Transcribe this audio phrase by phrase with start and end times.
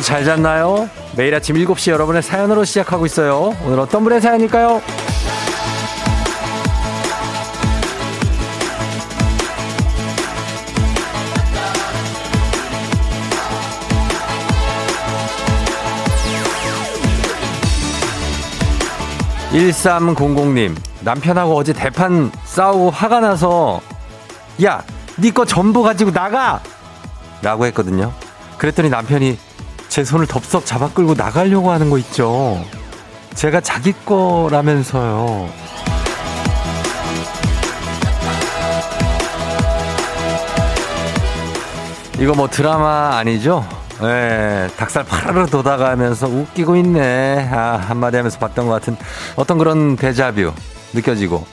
[0.00, 0.88] 여러분 잘 잤나요?
[1.14, 3.54] 매일 아침 7시 여러분의 사연으로 시작하고 있어요.
[3.64, 4.80] 오늘 어떤 분의 사연일까요?
[19.52, 23.80] 1300님, 남편하고 어제 대판 싸우고 화가 나서,
[24.64, 24.82] 야,
[25.18, 26.60] 니거 전부 가지고 나가!
[27.42, 28.12] 라고 했거든요.
[28.58, 29.49] 그랬더니 남편이
[29.90, 32.64] 제 손을 덥석 잡아 끌고 나가려고 하는 거 있죠.
[33.34, 35.50] 제가 자기 거라면서요.
[42.18, 43.66] 이거 뭐 드라마 아니죠?
[44.02, 47.48] 예, 닭살 파르르 돋아가면서 웃기고 있네.
[47.52, 48.96] 아, 한마디 하면서 봤던 것 같은
[49.36, 50.52] 어떤 그런 데자뷰
[50.92, 51.44] 느껴지고.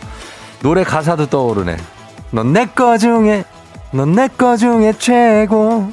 [0.62, 1.78] 노래 가사도 떠오르네.
[2.32, 3.46] 넌 내 거 중에,
[3.92, 5.92] 넌 내 거 중에 최고.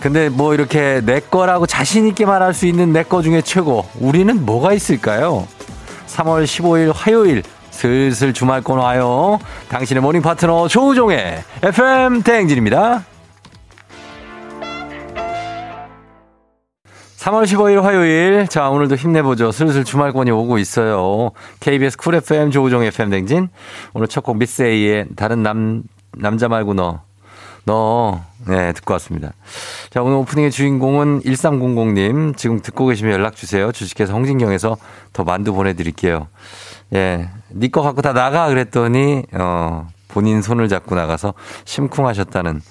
[0.00, 3.84] 근데 뭐 이렇게 내 거라고 자신있게 말할 수 있는 내 거 중에 최고.
[3.98, 5.46] 우리는 뭐가 있을까요?
[6.06, 7.42] 3월 15일 화요일.
[7.70, 9.38] 슬슬 주말권 와요.
[9.68, 13.04] 당신의 모닝 파트너 조우종의 FM 대행진입니다.
[17.18, 18.46] 3월 15일 화요일.
[18.48, 19.52] 자, 오늘도 힘내보죠.
[19.52, 21.30] 슬슬 주말권이 오고 있어요.
[21.60, 23.48] KBS 쿨 FM 조우종의 FM 대행진.
[23.94, 25.82] 오늘 첫 곡 미스 A의 다른 남,
[26.16, 27.00] 남자 말고 너.
[27.78, 29.32] 너, 네, 듣고 왔습니다.
[29.90, 32.34] 자, 오늘 오프닝의 주인공은 1300님.
[32.34, 33.70] 지금 듣고 계시면 연락 주세요.
[33.72, 34.78] 주식회사 홍진경에서
[35.12, 36.28] 더 만두 보내드릴게요.
[36.94, 41.34] 예, 니 거 갖고 다 나가 그랬더니, 어, 본인 손을 잡고 나가서
[41.66, 42.62] 심쿵하셨다는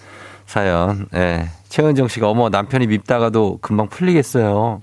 [0.48, 1.08] 사연.
[1.14, 4.82] 예, 최은정 씨가 어머, 남편이 밉다가도 금방 풀리겠어요.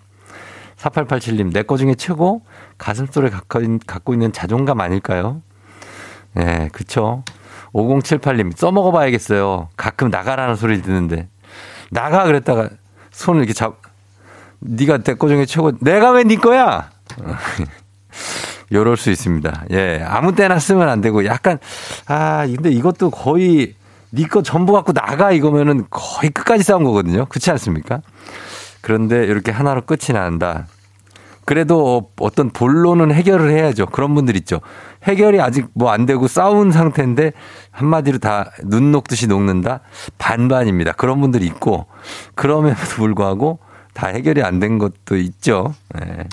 [0.77, 2.43] 4887님, 내 거 중에 최고?
[2.79, 3.31] 가슴속에
[3.85, 5.43] 갖고 있는 자존감 아닐까요?
[6.39, 7.25] 예, 그쵸.
[7.75, 9.69] 5078님, 써먹어봐야겠어요.
[9.77, 11.29] 가끔 나가라는 소리를 듣는데.
[11.91, 12.25] 나가!
[12.25, 12.69] 그랬다가
[13.11, 13.81] 손을 이렇게 잡,
[14.61, 16.91] 네가 내 거 중에 최고, 내가 왜 네 거야?
[18.73, 19.65] 요럴 수 있습니다.
[19.73, 21.59] 예, 아무 때나 쓰면 안 되고, 약간,
[22.07, 23.75] 아, 근데 이것도 거의,
[24.11, 27.27] 네거 전부 갖고 나가 이거면은 거의 끝까지 싸운 거거든요.
[27.27, 28.01] 그렇지 않습니까?
[28.81, 30.67] 그런데 이렇게 하나로 끝이 난다.
[31.47, 33.87] 그래도 어떤 본론은 해결을 해야죠.
[33.87, 34.61] 그런 분들 있죠.
[35.05, 37.33] 해결이 아직 뭐 안 되고 싸운 상태인데
[37.71, 39.81] 한마디로 다 눈 녹듯이 녹는다?
[40.19, 40.93] 반반입니다.
[40.93, 41.87] 그런 분들이 있고
[42.35, 43.59] 그럼에도 불구하고
[43.93, 45.75] 다 해결이 안 된 것도 있죠.
[45.95, 46.25] 네.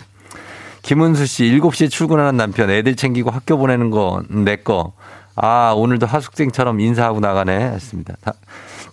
[0.84, 4.94] 김은수 씨, 7시에 출근하는 남편, 애들 챙기고 학교 보내는 거, 내 거.
[5.36, 7.54] 아, 오늘도 하숙생처럼 인사하고 나가네.
[7.56, 8.16] 했습니다.
[8.22, 8.34] 다,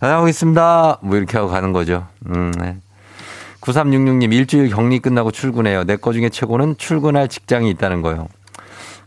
[0.00, 0.98] 다녀오고 있습니다.
[1.00, 2.06] 뭐 이렇게 하고 가는 거죠.
[2.26, 2.76] 음, 네.
[3.72, 5.84] 9366님, 일주일 격리 끝나고 출근해요.
[5.84, 8.28] 내 거 중에 최고는 출근할 직장이 있다는 거요.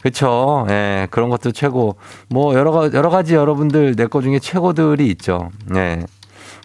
[0.02, 0.66] 그렇죠.
[0.70, 1.96] 예, 그런 것도 최고.
[2.30, 5.50] 뭐 여러 여러 가지 여러분들 내 거 중에 최고들이 있죠.
[5.76, 6.04] 예.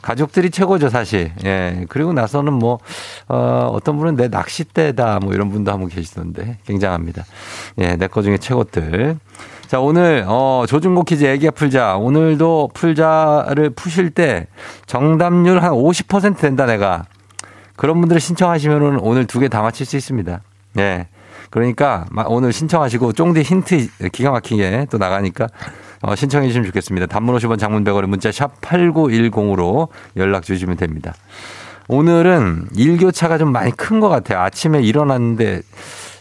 [0.03, 1.33] 가족들이 최고죠, 사실.
[1.45, 1.85] 예.
[1.89, 2.79] 그리고 나서는 뭐,
[3.29, 7.25] 어, 어떤 분은 내 낚싯대다, 뭐 이런 분도 한 분 계시던데, 굉장합니다.
[7.79, 9.19] 예, 내 거 중에 최고들.
[9.69, 11.97] 자, 오늘, 어, 조준고 퀴즈 애기야 풀자.
[11.97, 14.47] 오늘도 풀자를 푸실 때
[14.87, 17.07] 정답률 한 50% 된다, 내가.
[17.77, 20.41] 그런 분들 신청하시면은 오늘 두 개 다 맞힐 수 있습니다.
[20.79, 21.09] 예.
[21.51, 25.47] 그러니까 오늘 신청하시고 쫑디 힌트 기가 막히게 또 나가니까
[26.03, 27.07] 어, 신청해 주시면 좋겠습니다.
[27.07, 31.15] 단문 50원 장문 100원의 문자 샵 8910으로 연락 주시면 됩니다.
[31.89, 34.41] 오늘은 일교차가 좀 많이 큰 것 같아요.
[34.41, 35.63] 아침에 일어났는데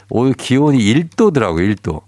[0.10, 1.76] 오늘 기온이 1도더라고요.
[1.76, 2.02] 1도.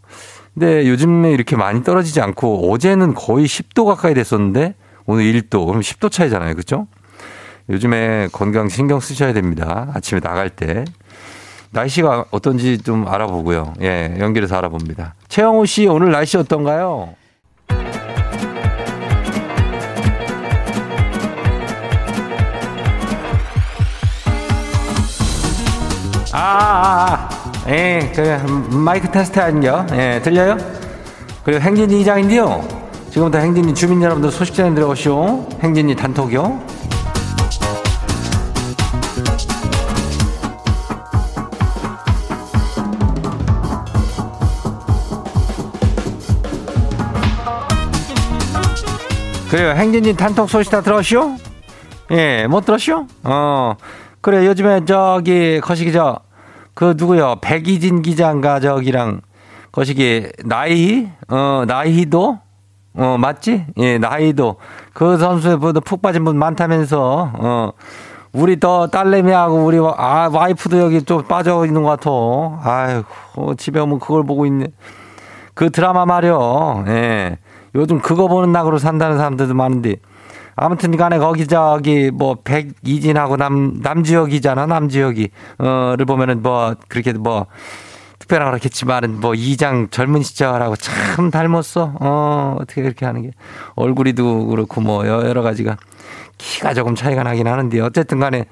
[0.54, 4.76] 근데 요즘에 이렇게 많이 떨어지지 않고 어제는 거의 10도 가까이 됐었는데
[5.06, 5.66] 오늘 1도.
[5.66, 6.54] 그럼 10도 차이잖아요.
[6.54, 6.88] 그렇죠?
[7.70, 9.92] 요즘에 건강 신경 쓰셔야 됩니다.
[9.94, 10.86] 아침에 나갈 때.
[11.72, 13.74] 날씨가 어떤지 좀 알아보고요.
[13.82, 15.16] 예, 연결해서 알아봅니다.
[15.28, 17.14] 최영호 씨, 오늘 날씨 어떤가요?
[26.34, 27.30] 아, 아,
[27.66, 27.70] 아.
[27.70, 28.22] 예, 그,
[28.74, 29.88] 마이크 테스트 하는겨.
[29.94, 30.58] 예, 들려요?
[31.44, 32.66] 그리고 행진이 이장인데요.
[33.10, 35.50] 지금부터 행진이 주민 여러분들 소식 전해 들어오시오.
[35.62, 36.77] 행진이 단톡이요.
[49.50, 49.72] 그래요.
[49.72, 51.38] 행진이 단톡 소식 다 들었쇼?
[52.12, 53.08] 예, 못 들었쇼?
[53.24, 53.76] 어.
[54.22, 56.20] 그래, 요즘에 저기, 거시기 저,
[56.74, 57.38] 그 누구요?
[57.42, 59.22] 백이진 기자인가 저기랑,
[59.72, 61.08] 거시기, 나이?
[61.30, 62.40] 어, 나이도?
[62.96, 63.68] 어, 맞지?
[63.78, 64.58] 예, 나이도.
[64.94, 65.56] 그 선수에
[65.86, 67.72] 푹 빠진 분 많다면서, 어.
[68.34, 72.12] 우리 또 딸내미하고 우리 아 와이프도 여기 좀 빠져 있는 것 같아.
[72.62, 73.06] 아이고
[73.36, 74.68] 어, 집에 오면 그걸 보고 있네.
[75.56, 76.84] 그 드라마 말이요.
[76.88, 77.38] 예.
[77.78, 79.96] 요즘 그거 보는 낙으로 산다는 사람들도 많은데
[80.56, 85.30] 아무튼 간에 거기 저기 뭐 백이진하고 남 남주혁이잖아 남주혁이
[85.60, 87.46] 어를 보면은 뭐 그렇게 뭐
[88.20, 91.94] 특별한 그렇겠지만은 뭐 이장 젊은 시절하고 참 닮았어.
[92.00, 93.32] 어 어떻게 그렇게 하는 게
[93.76, 95.78] 얼굴이도 그렇고 뭐 여러 가지가
[96.38, 98.46] 키가 조금 차이가 나긴 하는데 어쨌든 간에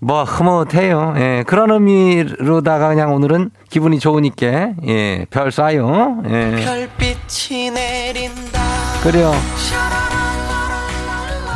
[0.00, 1.14] 뭐 흐뭇해요.
[1.16, 6.24] 예, 그런 의미로다가 그냥 오늘은 기분이 좋으니까 예, 별 쏴요.
[6.30, 6.64] 예.
[6.64, 8.57] 별빛이 내린다.
[9.02, 9.32] 그래요.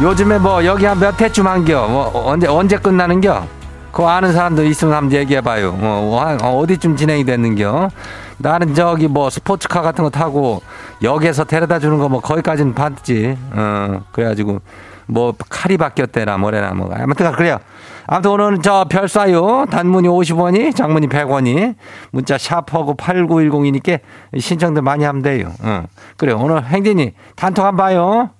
[0.00, 1.86] 요즘에 뭐 여기 한 몇 회쯤 한겨?
[1.88, 3.46] 뭐 언제 언제 끝나는겨?
[3.92, 5.76] 그 아는 사람도 있으면 한번 얘기해봐요.
[5.80, 7.90] 어, 어디쯤 진행이 됐는겨?
[8.38, 10.62] 나는 저기 뭐 스포츠카 같은 거 타고
[11.02, 13.36] 역에서 데려다 주는 거 뭐 거기까지는 봤지.
[13.52, 14.60] 어, 그래가지고
[15.06, 17.58] 뭐 칼이 바뀌었대나 뭐래나 뭐 아무튼 그래요.
[18.06, 19.70] 아무튼 오늘은 저별 쏴요.
[19.70, 21.74] 단문이 50원이, 장문이 100원이.
[22.10, 24.00] 문자 샤프하고 8910이니까
[24.38, 25.52] 신청들 많이 하면 돼요.
[25.62, 25.84] 어.
[26.16, 26.38] 그래요.
[26.40, 28.30] 오늘 행진이 단톡 한번 봐요.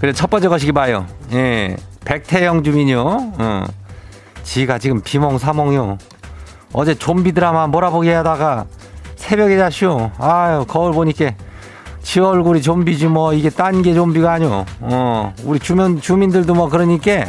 [0.00, 1.06] 그래, 첫 번째 거시기 봐요.
[1.32, 1.76] 예.
[2.04, 3.00] 백태영 주민요.
[3.38, 3.64] 어.
[4.44, 5.98] 지가 지금 비몽사몽요.
[6.72, 8.66] 어제 좀비 드라마 몰아보기 하다가
[9.16, 10.10] 새벽에 자쇼.
[10.18, 11.32] 아유, 거울 보니까
[12.08, 14.64] 지 얼굴이 좀비지 뭐 이게 딴 게 좀비가 아니오.
[14.80, 17.26] 어, 우리 주민 주민들도 뭐 그러니까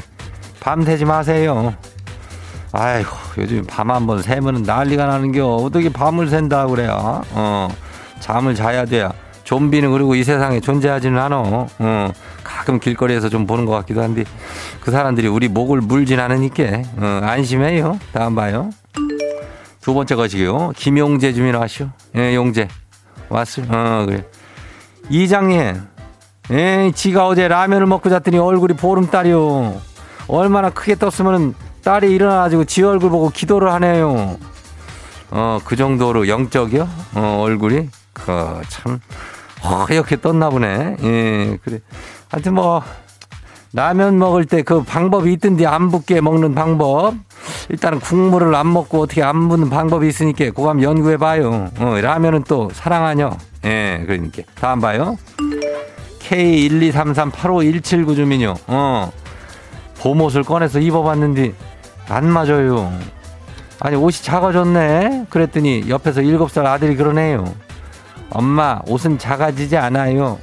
[0.61, 1.73] 밤 새지 마세요.
[2.71, 3.09] 아이고
[3.39, 5.45] 요즘 밤 한번 새면 난리가 나는겨.
[5.45, 7.21] 어떻게 밤을 샌다 그래요?
[7.31, 7.67] 어,
[8.21, 9.11] 잠을 자야 돼요.
[9.43, 11.41] 좀비는 그리고 이 세상에 존재하지는 않아.
[11.79, 12.11] 어,
[12.41, 14.23] 가끔 길거리에서 좀 보는 것 같기도 한데
[14.79, 16.63] 그 사람들이 우리 목을 물진 않으니까
[16.95, 17.99] 어, 안심해요.
[18.13, 18.69] 다음 봐요.
[19.81, 20.71] 두 번째 것이요.
[20.77, 21.89] 김용재 주민 와시오.
[22.15, 22.69] 예, 용재.
[23.27, 23.65] 왔어요.
[23.67, 24.23] 어, 그래.
[25.09, 25.81] 이장님,
[26.51, 29.81] 에 지가 어제 라면을 먹고 잤더니 얼굴이 보름달이요.
[30.27, 34.37] 얼마나 크게 떴으면 딸이 일어나가지고 지 얼굴 보고 기도를 하네요.
[35.31, 36.87] 어, 그 정도로 영적이요?
[37.15, 37.89] 어, 얼굴이?
[38.13, 38.99] 그, 참,
[39.63, 40.97] 허옇게 떴나 보네.
[41.03, 41.79] 예, 그래.
[42.29, 42.83] 하여튼 뭐,
[43.73, 47.13] 라면 먹을 때 그 방법이 있던데 안 붓게 먹는 방법.
[47.69, 51.69] 일단은 국물을 안 먹고 어떻게 안 붓는 방법이 있으니까 그거 한번 연구해 봐요.
[51.79, 53.31] 어, 라면은 또 사랑하냐?
[53.65, 54.41] 예, 그러니까.
[54.55, 55.17] 다음 봐요.
[56.19, 58.55] K123385179 주민요.
[58.67, 59.11] 어.
[59.99, 61.53] 봄옷을 꺼내서 입어봤는데
[62.07, 62.91] 안 맞아요.
[63.79, 65.25] 아니 옷이 작아졌네.
[65.29, 67.45] 그랬더니 옆에서 7살 아들이 그러네요.
[68.29, 70.37] 엄마 옷은 작아지지 않아요.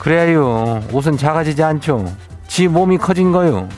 [0.00, 0.82] 그래요.
[0.92, 2.10] 옷은 작아지지 않죠.
[2.48, 3.68] 지 몸이 커진 거요.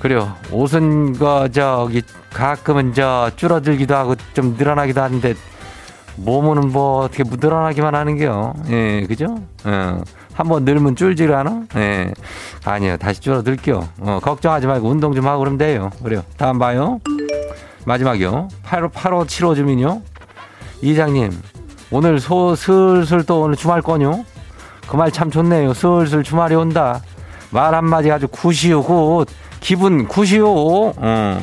[0.00, 0.32] 그래요.
[0.52, 2.02] 옷은 그 저기
[2.32, 5.34] 가끔은 저 줄어들기도 하고 좀 늘어나기도 하는데
[6.16, 8.54] 몸은 뭐 어떻게 늘어나기만 하는겨.
[8.70, 9.36] 예, 그죠?
[9.64, 10.02] 어.
[10.34, 11.62] 한번 늘면 줄지를 않아?
[11.76, 12.12] 예.
[12.64, 12.96] 아니요.
[12.98, 13.88] 다시 줄어들겨.
[14.00, 15.90] 어, 걱정하지 말고 운동 좀 하고 그러면 돼요.
[16.04, 16.22] 그래요.
[16.36, 17.00] 다음 봐요.
[17.86, 18.48] 마지막이요.
[18.62, 20.02] 85, 8575 주민요.
[20.82, 21.32] 이장님,
[21.90, 24.24] 오늘 소, 슬슬 또 오늘 주말 거뇨?
[24.88, 25.74] 그 말 참 좋네요.
[25.74, 27.00] 슬슬 주말이 온다.
[27.50, 29.26] 말 한마디 아주 good이요, good.
[29.60, 30.46] 기분 good이요.
[30.48, 31.40] 어.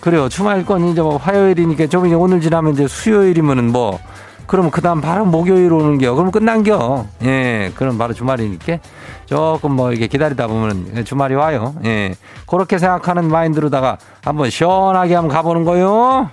[0.00, 0.28] 그래요.
[0.28, 3.98] 주말권 이제 뭐 화요일이니까 좀 이제 오늘 지나면 이제 수요일이면은 뭐
[4.46, 6.14] 그러면 그 다음 바로 목요일 오는 겨.
[6.14, 7.06] 그럼 끝난 겨.
[7.22, 7.70] 예.
[7.74, 8.78] 그럼 바로 주말이니까
[9.26, 11.74] 조금 뭐 이렇게 기다리다 보면 주말이 와요.
[11.84, 12.14] 예.
[12.46, 16.30] 그렇게 생각하는 mind로다가 한번 시원하게 한번 가보는 거요.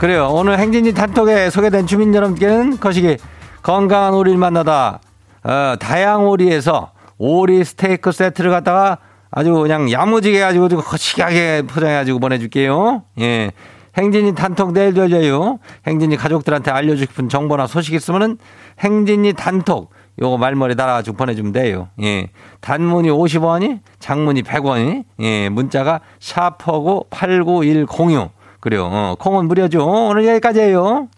[0.00, 0.30] 그래요.
[0.32, 3.18] 오늘 행진이 단톡에 소개된 주민 여러분께는 거시기
[3.62, 4.98] 건강한 오리를 만나다
[5.44, 8.96] 어, 다양오리에서 오리 스테이크 세트를 갖다가
[9.30, 13.02] 아주 그냥 야무지게 가지고 거시기하게 포장해가지고 보내줄게요.
[13.20, 13.52] 예.
[13.98, 15.58] 행진이 단톡 내일 열려요.
[15.86, 18.38] 행진이 가족들한테 알려주고 싶은 정보나 소식 있으면은
[18.78, 19.90] 행진이 단톡
[20.22, 21.88] 요거 말머리 달아가지고 보내주면 돼요.
[22.02, 22.30] 예.
[22.62, 25.50] 단문이 50원이, 장문이 100원이, 예.
[25.50, 28.39] 문자가 샤퍼고 89106.
[28.60, 28.88] 그래요.
[28.90, 29.84] 어, 콩은 무료죠.
[29.84, 31.08] 오늘 여기까지예요.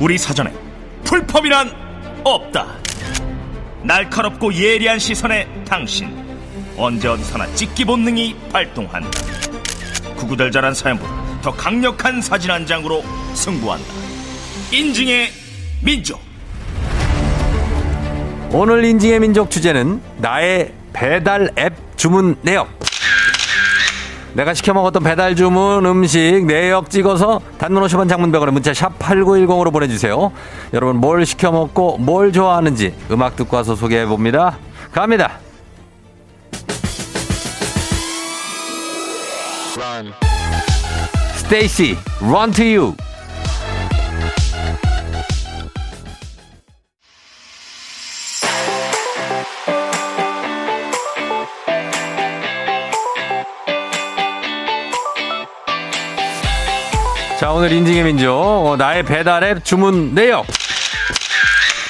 [0.00, 0.52] 우리 사전에
[1.04, 1.70] 풀펌이란
[2.24, 2.66] 없다.
[3.82, 6.10] 날카롭고 예리한 시선에 당신
[6.76, 9.10] 언제 어디서나 찍기 본능이 발동한다.
[10.16, 13.02] 구구절절한 사연보다 더 강력한 사진 한 장으로
[13.34, 13.86] 승부한다.
[14.72, 15.28] 인증의
[15.82, 16.20] 민족.
[18.52, 22.68] 오늘 인증의 민족 주제는 나의 배달 앱 주문 내역.
[24.34, 29.72] 내가 시켜 먹었던 배달 주문 음식 내역 찍어서 단문 50원 장문 100원에 문자 샵 8910으로
[29.72, 30.32] 보내주세요.
[30.72, 34.58] 여러분 뭘 시켜 먹고 뭘 좋아하는지 음악 듣고 와서 소개해 봅니다.
[34.92, 35.38] 갑니다.
[41.36, 43.09] 스테이시, run to you.
[57.48, 60.46] 오늘 인증의 민족 어, 나의 배달 앱 주문 내역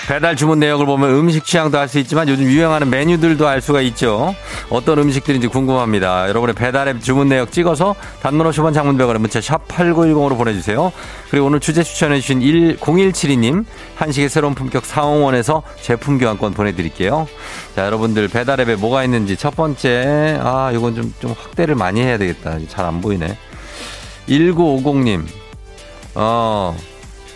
[0.06, 4.34] 배달 주문 내역을 보면 음식 취향도 알 수 있지만 요즘 유행하는 메뉴들도 알 수가 있죠.
[4.68, 6.28] 어떤 음식들인지 궁금합니다.
[6.28, 10.92] 여러분의 배달 앱 주문 내역 찍어서 단문 50원 장문백원에 문자 샵 8910으로 보내주세요.
[11.30, 13.64] 그리고 오늘 주제 추천해주신 0172님
[13.96, 17.28] 한식의 새로운 품격 사홍원에서 제품 교환권 보내드릴게요.
[17.76, 22.18] 자, 여러분들 배달 앱에 뭐가 있는지 첫 번째, 아, 이건 좀, 좀 확대를 많이 해야
[22.18, 22.58] 되겠다.
[22.68, 23.36] 잘 안 보이네.
[24.28, 25.24] 1950님,
[26.14, 26.76] 어,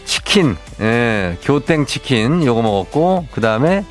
[0.04, 3.84] 치킨, 예, 교땡 치킨 요거 먹었고 그 다음에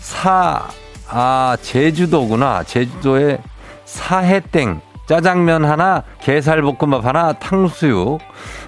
[0.00, 0.68] 사,
[1.08, 2.64] 아 제주도구나.
[2.64, 3.38] 제주도에
[3.84, 8.20] 사해땡 짜장면 하나, 게살볶음밥 하나, 탕수육,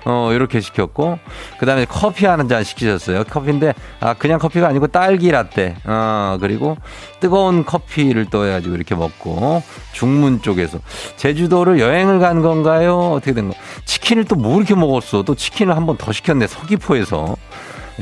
[0.04, 1.18] 어, 이렇게 시켰고,
[1.58, 3.24] 그 다음에 커피 한 잔 시키셨어요.
[3.24, 6.76] 커피인데, 아, 그냥 커피가 아니고 딸기 라떼, 어, 그리고
[7.20, 9.62] 뜨거운 커피를 또 해가지고 이렇게 먹고,
[9.92, 10.78] 중문 쪽에서.
[11.16, 13.12] 제주도를 여행을 간 건가요?
[13.12, 13.54] 어떻게 된 거?
[13.84, 15.22] 치킨을 또 뭐 이렇게 먹었어?
[15.22, 17.36] 또 치킨을 한 번 더 시켰네, 서귀포에서.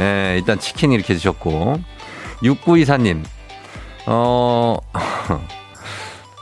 [0.01, 1.79] 예, 일단 치킨 이렇게 드셨고.
[2.43, 3.23] 6924님,
[4.07, 4.77] 어,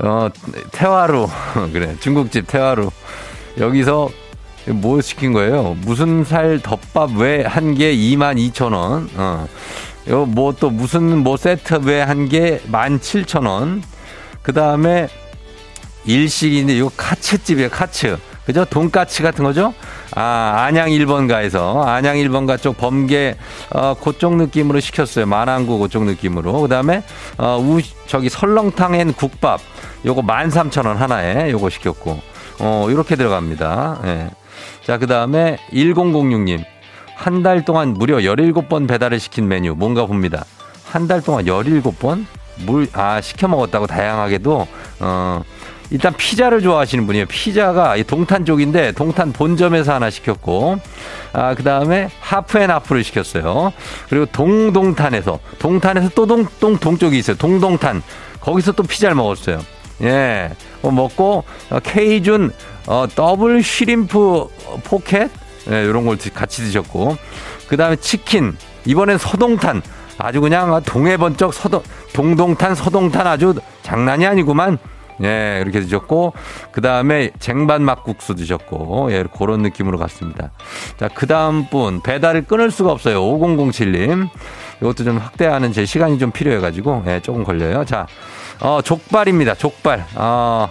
[0.03, 0.29] 어,
[0.73, 1.29] 태화루.
[1.73, 1.95] 그래.
[2.01, 2.91] 중국집 태화루.
[3.59, 4.09] 여기서
[4.69, 5.75] 뭐 시킨 거예요?
[5.81, 9.09] 무슨 살 덮밥 왜 한 개 22,000원.
[9.17, 9.49] 어.
[10.09, 13.83] 요 뭐 또 무슨 뭐 세트 왜 한 개 17,000원.
[14.43, 15.09] 그 다음에
[16.07, 17.69] 일식인데 이거 카츠집이에요.
[17.71, 18.17] 카츠.
[18.47, 18.65] 그죠?
[18.65, 19.75] 돈까츠 같은 거죠?
[20.15, 23.37] 아, 안양 1번가에서 안양 1번가 쪽 범계
[23.75, 25.27] 어 그쪽 느낌으로 시켰어요.
[25.27, 26.61] 만안구 그쪽 느낌으로.
[26.63, 27.03] 그다음에
[27.39, 29.61] 어 우 저기 설렁탕 엔 국밥
[30.05, 32.21] 요거 13,000원 하나에 요거 시켰고.
[32.61, 34.01] 어 이렇게 들어갑니다.
[34.05, 34.31] 예.
[34.85, 36.63] 자, 그다음에 1006 님.
[37.15, 40.45] 한 달 동안 무려 17번 배달을 시킨 메뉴 뭔가 봅니다.
[40.87, 42.25] 한 달 동안 17번?
[42.67, 44.67] 물, 아, 시켜 먹었다고 다양하게도,
[45.01, 45.43] 어,
[45.91, 47.27] 일단 피자를 좋아하시는 분이에요.
[47.27, 50.79] 피자가 동탄 쪽인데 동탄 본점에서 하나 시켰고
[51.33, 53.73] 아 그 다음에 하프앤 하프를 시켰어요.
[54.09, 57.37] 그리고 동동탄에서 동탄에서 또 동 동 동쪽이 있어요.
[57.37, 58.03] 동동탄
[58.41, 59.61] 거기서 또 피자를 먹었어요.
[60.03, 60.51] 예.
[60.83, 62.53] 어, 먹고 어, 케이준
[62.87, 64.47] 어, double shrimp
[64.85, 65.31] pocket
[65.71, 67.17] 예, 이런 걸 같이 드셨고
[67.69, 68.57] 그 다음에 치킨
[68.87, 69.83] 이번엔 서동탄
[70.19, 71.83] 아주 그냥 동해 번쩍 서동
[72.13, 74.79] 동동탄 서동탄 아주 장난이 아니구만.
[75.23, 76.33] 예, 이렇게 드셨고,
[76.73, 80.51] 그 다음에 쟁반 막국수 드셨고, 예, 그런 느낌으로 갔습니다.
[80.99, 83.23] 자, 그 다음 분, 배달을 끊을 수가 없어요.
[83.23, 84.29] 5007님.
[84.81, 87.85] 이것도 좀 확대하는 제 시간이 좀 필요해가지고, 예, 조금 걸려요.
[87.85, 88.07] 자,
[88.61, 89.55] 어, 족발입니다.
[89.55, 90.05] 족발.
[90.17, 90.69] 어,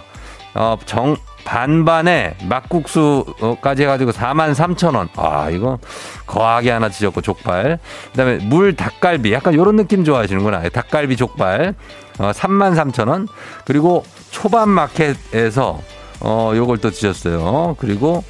[0.54, 5.08] 어, 정, 반반에 막국수까지 해가지고 4만 3천 원.
[5.16, 5.78] 아, 이거
[6.26, 7.78] 거하게 하나 드셨고, 족발.
[8.12, 9.32] 그 다음에 물 닭갈비.
[9.32, 10.68] 약간 요런 느낌 좋아하시는구나.
[10.68, 11.74] 닭갈비 족발.
[12.20, 13.26] 어, 3만 3천 원.
[13.64, 15.80] 그리고 초밥 마켓에서
[16.20, 17.76] 어, 요걸 또 드셨어요.
[17.78, 18.22] 그리고,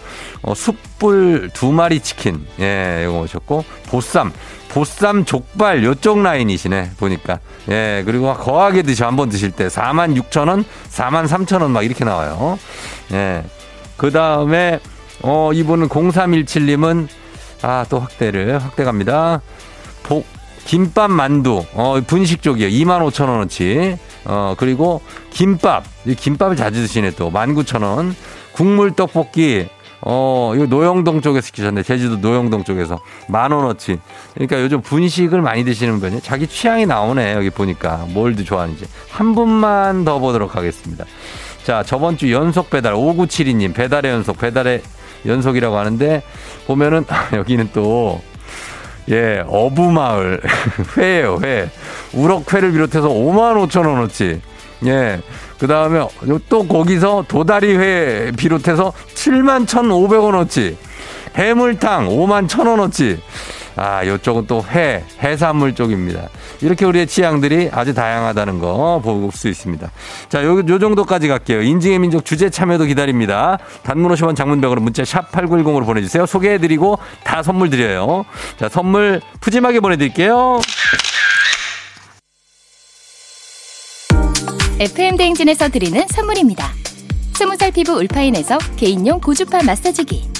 [0.42, 2.46] 어, 숯불 두 마리 치킨.
[2.60, 4.32] 예, 이거 오셨고, 보쌈.
[4.68, 7.40] 보쌈 족발 요쪽 라인이시네, 보니까.
[7.68, 9.66] 예, 그리고 거하게 드셔, 한번 드실 때.
[9.66, 12.60] 4만 6천 원, 4만 3천 원막 이렇게 나와요.
[13.10, 13.42] 예.
[13.96, 14.78] 그 다음에,
[15.22, 17.08] 어, 이분은 0317님은,
[17.62, 19.42] 아, 또 확대를, 확대 갑니다.
[20.04, 20.24] 복,
[20.64, 22.68] 김밥 만두, 어, 분식 쪽이요.
[22.68, 23.98] 2만 5천 원어치.
[24.24, 25.00] 어, 그리고
[25.30, 25.84] 김밥.
[26.04, 27.30] 김밥을 자주 드시네 또.
[27.30, 28.14] 19,000원.
[28.52, 29.66] 국물 떡볶이.
[30.02, 31.82] 어, 이거 노영동 쪽에서 시키셨네.
[31.82, 33.00] 제주도 노영동 쪽에서.
[33.28, 33.98] 만 원어치.
[34.34, 37.34] 그러니까 요즘 분식을 많이 드시는 분이 자기 취향이 나오네.
[37.34, 38.06] 여기 보니까.
[38.08, 38.86] 뭘더 좋아하는지.
[39.10, 41.04] 한 분만 더 보도록 하겠습니다.
[41.64, 42.94] 자, 저번 주 연속 배달.
[42.94, 43.74] 5972님.
[43.74, 44.38] 배달의 연속.
[44.38, 44.82] 배달의
[45.26, 46.22] 연속이라고 하는데,
[46.66, 48.22] 보면은, 여기는 또,
[49.10, 50.40] 예, 어부마을.
[50.96, 51.70] 회예요, 회.
[52.12, 54.40] 우럭회를 비롯해서 5만 5천 원어치.
[54.86, 55.20] 예.
[55.58, 56.06] 그 다음에
[56.48, 60.76] 또 거기서 도다리회 비롯해서 7만 1,500원어치.
[61.36, 63.18] 해물탕 5만 1,000원어치.
[63.76, 66.28] 아, 요쪽은 또 회, 해산물 쪽입니다.
[66.60, 69.90] 이렇게 우리의 취향들이 아주 다양하다는 거볼수 있습니다.
[70.28, 71.62] 자, 요, 요 정도까지 갈게요.
[71.62, 73.58] 인증의 민족 주제 참여도 기다립니다.
[73.82, 76.26] 단문 50원 장문벽으로 문자 샵 8910으로 보내주세요.
[76.26, 78.24] 소개해드리고 다 선물 드려요.
[78.58, 80.60] 자, 선물 푸짐하게 보내드릴게요.
[84.80, 86.72] FM 대행진에서 드리는 선물입니다.
[87.34, 90.39] 스무살 피부 울파인에서 개인용 고주파 마사지기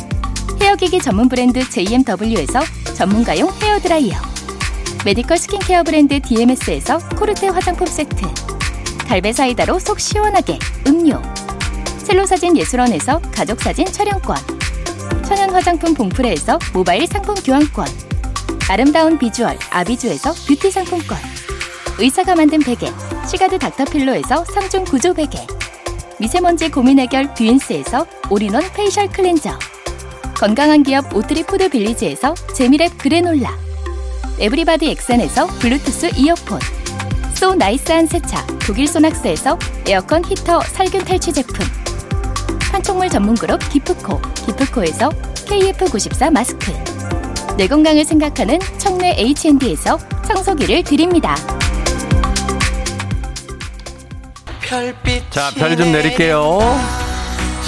[0.61, 2.61] 헤어기기 전문 브랜드 JMW에서
[2.93, 4.13] 전문가용 헤어드라이어.
[5.03, 8.21] medical skincare 브랜드 DMS에서 코르테 화장품 세트.
[9.07, 11.19] 갈배 사이다로 속 시원하게 음료.
[12.05, 14.37] 첼로 사진 예술원에서 가족 사진 촬영권.
[15.25, 17.87] 천연 화장품 봉프레에서 모바일 상품 교환권.
[18.69, 21.17] 아름다운 비주얼 아비주에서 뷰티 상품권.
[21.97, 22.91] 의사가 만든 베개
[23.27, 25.39] 시가드 닥터필로에서 3중 구조 베개.
[26.19, 29.57] 미세먼지 고민 해결 뷰인스에서 all-in-one facial cleanser.
[30.41, 33.55] 건강한 기업 오트리 푸드 빌리지에서 재미랩 granola.
[34.39, 36.59] everybody 엑센에서 블루투스 이어폰.
[37.35, 41.63] so nice한 세차 독일 소낙스에서 에어컨 히터 살균 탈취 제품.
[42.71, 45.09] 판촉물 전문 그룹 기프코 기프코에서
[45.45, 46.73] KF94 마스크.
[47.55, 51.35] 내 건강을 생각하는 청내 H&D에서 청소기를 드립니다.
[55.29, 56.57] 자, 별 좀 내릴게요.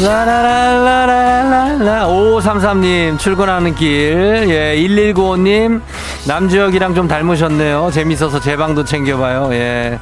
[0.01, 2.07] 라라라라라라.
[2.07, 4.45] 5533님 출근하는 길.
[4.49, 5.81] 예, 1195님
[6.27, 7.91] 남주혁이랑 좀 닮으셨네요.
[7.91, 9.53] 재밌어서 제 방도 챙겨봐요.
[9.53, 9.99] 예.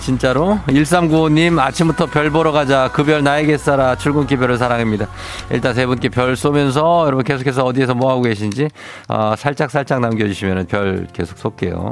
[0.00, 0.58] 진짜로.
[0.68, 2.90] 1395님 아침부터 별 보러 가자.
[2.92, 3.98] 그 별 나에게 쏴라.
[3.98, 5.06] 출근길 별을 사랑합니다.
[5.50, 8.68] 일단 세 분께 별 쏘면서 여러분 계속해서 어디에서 뭐 하고 계신지
[9.08, 11.90] 어, 살짝 살짝 남겨주시면 별 계속 쏠게요.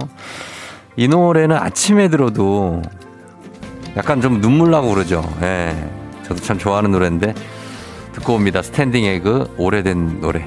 [0.97, 2.83] 이 노래는 아침에 들어도
[3.97, 5.25] 약간 좀 눈물 나고 그러죠.
[5.41, 5.75] 예.
[6.33, 7.35] 저도 참 좋아하는 노래인데
[8.13, 8.63] 듣고 옵니다.
[8.63, 10.47] 스탠딩 에그 오래된 노래.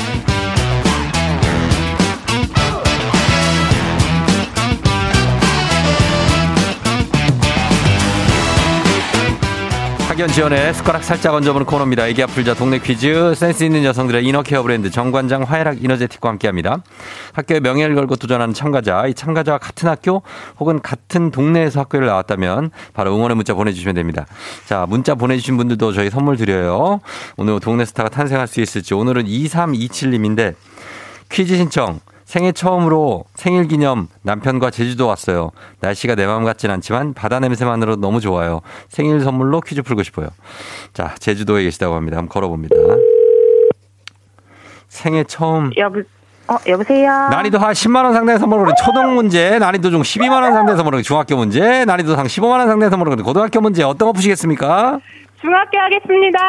[10.11, 12.05] 학연 지원의 숟가락 살짝 얹어보는 코너입니다.
[12.05, 16.83] 애기 아플자 동네 퀴즈 센스 있는 여성들의 이너케어 브랜드 정관장 화해락 이너제틱과 함께합니다.
[17.31, 20.21] 학교의 명예를 걸고 도전하는 참가자, 이 참가자와 같은 학교
[20.59, 24.25] 혹은 같은 동네에서 학교를 나왔다면 바로 응원의 문자 보내주시면 됩니다.
[24.65, 26.99] 자, 문자 보내주신 분들도 저희 선물 드려요.
[27.37, 30.55] 오늘 동네 스타가 탄생할 수 있을지 오늘은 2327님인데
[31.29, 35.51] 퀴즈 신청 생애 처음으로 생일 기념 남편과 제주도 왔어요.
[35.81, 38.61] 날씨가 내 마음 같진 않지만 바다 냄새만으로 너무 좋아요.
[38.87, 40.29] 생일 선물로 퀴즈 풀고 싶어요.
[40.93, 42.15] 자, 제주도에 계시다고 합니다.
[42.15, 42.73] 한번 걸어봅니다.
[44.87, 46.03] 생애 처음 여보,
[46.47, 47.11] 어, 여보세요?
[47.31, 51.35] 난이도 한 10만 원 상당의 선물을 초등 문제, 난이도 중 12만 원 상당의 선물을 중학교
[51.35, 55.01] 문제, 난이도 상 15만 원 상당의 선물을 고등학교 문제 어떤 거 푸시겠습니까?
[55.41, 56.39] 중학교 하겠습니다.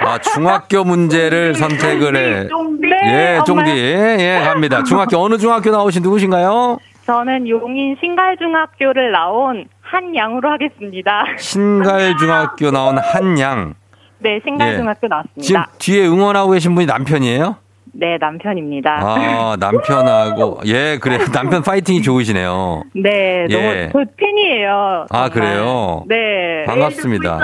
[0.00, 2.48] 아, 중학교 문제를 선택을 해.
[2.80, 3.70] 네, 예, 쫑디.
[3.70, 4.82] 예, 갑니다.
[4.84, 6.78] 중학교 어느 중학교 나오신 누구신가요?
[7.06, 11.24] 저는 용인 신갈중학교를 나온 한양으로 하겠습니다.
[11.38, 13.74] 신갈중학교 나온 한양.
[14.20, 15.68] 네, 신갈중학교 지금 나왔습니다.
[15.78, 17.56] 뒤에 응원하고 계신 분이 남편이에요?
[17.94, 19.00] 네, 남편입니다.
[19.02, 20.60] 아, 남편하고.
[20.64, 21.18] 예, 그래.
[21.34, 22.84] 남편 파이팅이 좋으시네요.
[22.94, 23.88] 네, 예.
[23.90, 25.06] 너무 저 팬이에요.
[25.10, 25.30] 아, 정말.
[25.30, 26.04] 그래요?
[26.08, 26.64] 네.
[26.66, 27.38] 반갑습니다.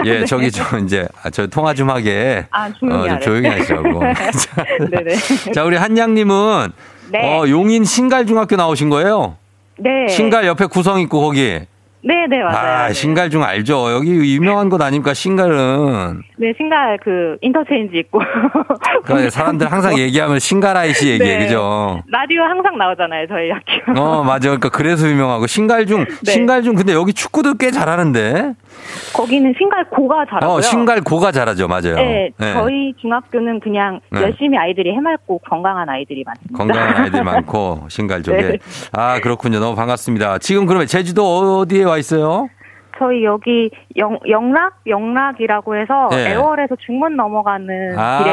[0.06, 3.20] 예, 저기 저 이제 아, 저 통화 좀 하게 아, 조용히 어, 좀 하래.
[3.20, 4.00] 조용히 하시라고.
[4.32, 5.16] 자, 네네.
[5.52, 6.72] 자, 우리 한양님은
[7.10, 7.38] 네.
[7.38, 9.36] 어, 용인 신갈중학교 나오신 거예요?
[9.78, 10.08] 네.
[10.08, 11.60] 신갈 옆에 구성 있고 거기.
[12.02, 12.84] 네, 네, 맞아요.
[12.84, 12.94] 아, 네.
[12.94, 13.92] 신갈중 알죠?
[13.92, 15.12] 여기 유명한 곳 아닙니까?
[15.12, 16.22] 신갈은.
[16.40, 18.18] 네, 신갈 그 인터체인지 있고.
[19.04, 21.44] 그러니까 사람들 항상 얘기하면 신가라이시 얘기해, 네.
[21.44, 22.02] 그죠?
[22.08, 24.00] 라디오 항상 나오잖아요, 저희 학교.
[24.00, 24.48] 어, 맞아.
[24.48, 26.32] 그러니까 그래서 유명하고 신갈중, 네.
[26.32, 28.54] 신갈중 근데 여기 축구도 꽤 잘하는데.
[29.12, 30.50] 거기는 신갈 고가 잘하고요.
[30.50, 31.96] 어, 신갈고가 잘하죠, 맞아요.
[31.96, 32.52] 네, 네.
[32.54, 34.22] 저희 중학교는 그냥 네.
[34.22, 36.56] 열심히 아이들이 해맑고 건강한 아이들이 많습니다.
[36.56, 38.40] 건강한 아이들 많고 신갈 쪽에.
[38.40, 38.58] 네.
[38.92, 39.60] 아 그렇군요.
[39.60, 40.38] 너무 반갑습니다.
[40.38, 42.48] 지금 그러면 제주도 어디에 와 있어요?
[43.00, 44.74] 저희 여기 영, 영락?
[44.86, 46.32] 영락이라고 해서 네.
[46.32, 48.32] 애월에서 중문 넘어가는 아, 길에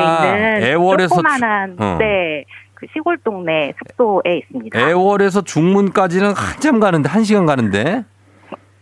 [0.60, 1.95] 있는 애월에서 조그만한 주- 어.
[1.97, 4.77] 네, 그 시골 동네 숙소에 있습니다.
[4.80, 8.03] 애월에서 중문까지는 한참 가는데 한 시간 가는데.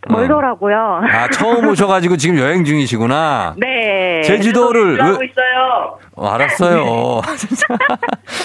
[0.10, 0.14] 어.
[0.14, 1.02] 멀더라고요.
[1.12, 3.56] 아 처음 오셔가지고 지금 여행 중이시구나.
[3.58, 4.22] 네.
[4.24, 5.98] 제주도를 하고 왜- 있어요.
[6.16, 7.22] 어, 알았어요.
[7.38, 7.66] 진짜.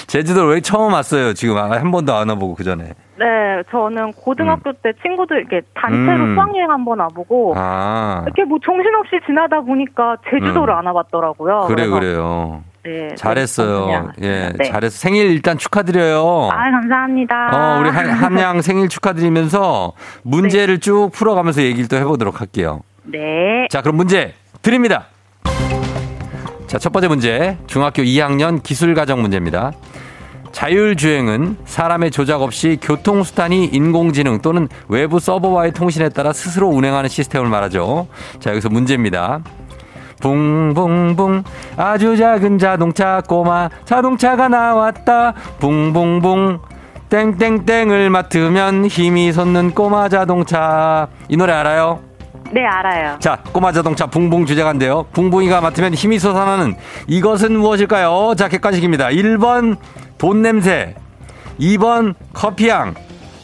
[0.07, 1.35] 제주도를 왜 처음 왔어요?
[1.35, 2.85] 지금 아, 한 번도 안 와보고 그 전에.
[3.18, 3.27] 네,
[3.70, 6.35] 저는 고등학교 때 친구들 이렇게 단체로 음.
[6.35, 10.79] 수학여행 한 번 와보고 아 이렇게 뭐 정신없이 지나다 보니까 제주도를 음.
[10.79, 11.66] 안 와봤더라고요.
[11.68, 12.62] 그래 그래서 그래요.
[12.84, 13.86] 네, 잘했어요.
[13.86, 14.70] 그냥 예, 네.
[14.70, 16.48] 잘해서 생일 일단 축하드려요.
[16.50, 17.50] 아, 감사합니다.
[17.52, 20.80] 어, 우리 한, 한양 생일 축하드리면서 문제를 네.
[20.80, 22.80] 쭉 풀어가면서 얘기를 또 해보도록 할게요.
[23.04, 23.66] 네.
[23.70, 25.06] 자, 그럼 문제 드립니다.
[26.66, 27.58] 자, 첫 번째 문제.
[27.66, 29.72] 중학교 2학년 기술가정 문제입니다.
[30.52, 38.08] 자율주행은 사람의 조작 없이 교통수단이 인공지능 또는 외부 서버와의 통신에 따라 스스로 운행하는 시스템을 말하죠.
[38.40, 39.40] 자, 여기서 문제입니다.
[40.20, 41.42] 붕붕붕
[41.76, 46.59] 아주 작은 자동차 꼬마 자동차가 나왔다 붕붕붕
[47.09, 51.98] 땡땡땡을 맡으면 힘이 솟는 꼬마 자동차 이 노래 알아요?
[52.52, 53.16] 네, 알아요.
[53.20, 56.74] 자 꼬마 자동차 붕붕 주제가인데요 붕붕이가 맡으면 힘이 솟아나는
[57.06, 58.35] 이것은 무엇일까요?
[58.37, 59.76] 자 객관식입니다 1번
[60.18, 60.94] 돈 냄새
[61.61, 62.94] 2번 커피향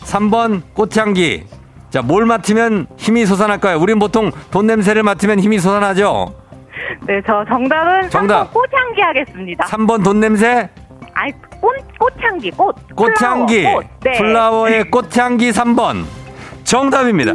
[0.04, 1.44] 3번 꽃향기
[1.90, 3.78] 자 뭘 맡으면 힘이 솟아날까요?
[3.78, 6.34] 우린 보통 돈 냄새를 맡으면 힘이 솟아나죠
[7.06, 8.50] 네, 저 정답은 정답.
[8.50, 9.64] 3번 꽃향기 하겠습니다.
[9.66, 10.68] 3번 돈 냄새
[11.14, 12.74] 아니, 꽃, 꽃향기, 꽃.
[12.94, 13.86] 꽃향기 플라워, 꽃.
[14.02, 14.12] 네.
[14.18, 16.04] 플라워의 꽃향기 3번
[16.64, 17.32] 정답입니다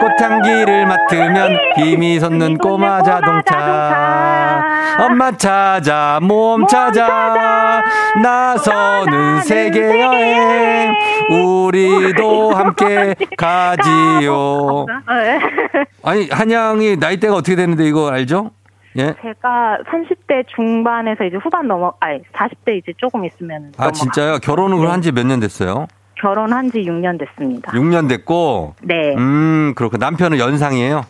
[0.00, 4.62] 꽃향기를 맡으면 힘이 솟는 꼬마 자동차
[4.98, 7.82] 엄마 찾아 몸 찾아
[8.22, 10.94] 나서는 세계 여행
[11.30, 15.40] 우리도 함께 가지요 네.
[16.04, 18.50] 아니 한양이 나이대가 어떻게 되는데 이거 알죠?
[18.98, 19.14] 예?
[19.20, 23.70] 제가 30대 중반에서 이제 후반 넘어, 아니, 40대 이제 조금 있으면.
[23.76, 24.38] 아 진짜요?
[24.38, 24.86] 결혼을 네.
[24.86, 25.86] 한지 몇 년 됐어요?
[26.20, 27.72] 결혼한 지 6년 됐습니다.
[27.72, 29.14] 6년 됐고 네.
[29.16, 31.02] 음 그렇고 남편은 연상이에요?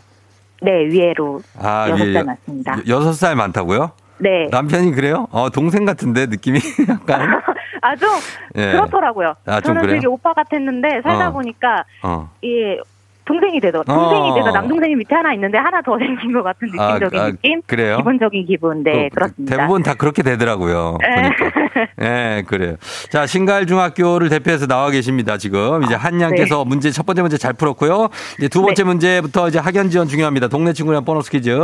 [0.63, 1.41] 네, 위에로.
[1.61, 2.73] 아, 여섯 예, 살 많습니다.
[2.79, 3.93] 여- 여섯 살 많다고요?
[4.19, 4.49] 네.
[4.51, 5.27] 남편이 그래요?
[5.31, 7.41] 어, 동생 같은데 느낌이 약간.
[7.83, 8.09] 아, 좀,
[8.57, 8.73] 예.
[8.73, 9.35] 그렇더라고요.
[9.45, 9.97] 아, 좀 저는 그래요?
[9.97, 11.33] 되게 오빠 같았는데, 살다 어.
[11.33, 12.31] 보니까, 어.
[12.41, 12.79] 이
[13.27, 13.95] 동생이 되더라고요.
[13.95, 14.35] 동생이 어.
[14.35, 17.61] 돼서 남동생이 밑에 하나 있는데, 하나 더 생긴 것 같은 아, 느낌적인 아, 느낌?
[17.67, 17.99] 그래요?
[17.99, 18.83] 기본적인 기분.
[18.83, 19.57] 네, 그- 그렇습니다.
[19.57, 20.97] 대부분 다 그렇게 되더라고요.
[21.03, 21.31] 네.
[22.01, 22.77] 예, 그래요.
[23.11, 25.83] 자, 신갈중학교를 대표해서 나와 계십니다, 지금.
[25.85, 28.09] 이제 한양께서 문제, 첫 번째 문제 잘 풀었고요.
[28.39, 28.87] 이제 두 번째 네.
[28.87, 30.49] 문제부터 이제 학연 지원 중요합니다.
[30.49, 31.57] 동네 친구랑 보너스 퀴즈.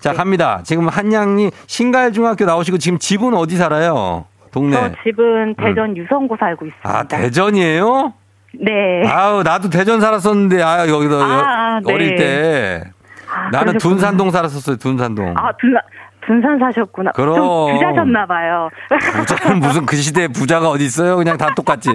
[0.00, 0.16] 자, 네.
[0.16, 0.60] 갑니다.
[0.64, 4.24] 지금 한양이 신갈중학교 나오시고 지금 집은 어디 살아요?
[4.52, 4.76] 동네.
[4.76, 6.88] 저 집은 대전 유성구 살고 있습니다.
[6.90, 6.94] 음.
[6.94, 8.12] 아, 대전이에요?
[8.60, 9.02] 네.
[9.08, 11.90] 아우 나도 대전 살았었는데 아 여기도 여- 아, 네.
[11.94, 12.84] 어릴 때
[13.26, 13.78] 아, 나는 그러셨구나.
[13.78, 15.80] 둔산동 살았었어요 둔산동 아, 둔산,
[16.26, 17.12] 둔산 사셨구나.
[17.12, 17.34] 그럼.
[17.36, 18.70] 좀 부자셨나봐요.
[19.16, 21.90] 부자는 무슨 그 시대에 부자가 어디 있어요 그냥 다 똑같지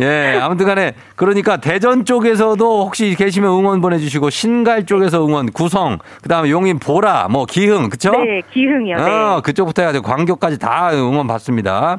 [0.00, 6.28] 예 아무튼 간에 그러니까 대전 쪽에서도 혹시 계시면 응원 보내주시고 신갈 쪽에서 응원 구성 그
[6.28, 8.96] 다음에 용인 보라 뭐 기흥 그쵸 네, 기흥이요.
[8.96, 9.02] 네.
[9.02, 11.98] 어 그쪽부터 해가지고 광교까지 다 응원 받습니다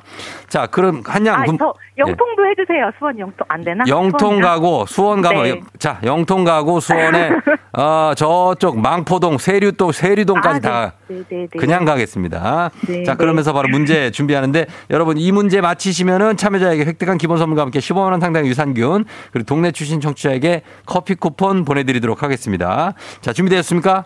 [0.50, 2.92] 자 그럼 한양 아, 군- 저 영통도 해주세요.
[2.98, 3.84] 수원 영통 안 되나?
[3.88, 4.42] 영통?
[4.42, 5.62] 가고 수원 가면 네.
[5.78, 7.32] 자 영통 가고 수원에
[7.78, 11.60] 어 저쪽 망포동 세류동 세류동까지 아, 다 네, 네, 네, 네.
[11.60, 12.72] 그냥 가겠습니다.
[12.88, 17.80] 네, 자 그러면서 바로 문제 준비하는데 여러분 이 문제 맞히시면은 참여자에게 획득한 기본 선물과 함께
[17.80, 22.94] 15만 원 상당의 유산균 그리고 동네 출신 청취자에게 커피 쿠폰 보내드리도록 하겠습니다.
[23.22, 24.06] 자 준비되셨습니까?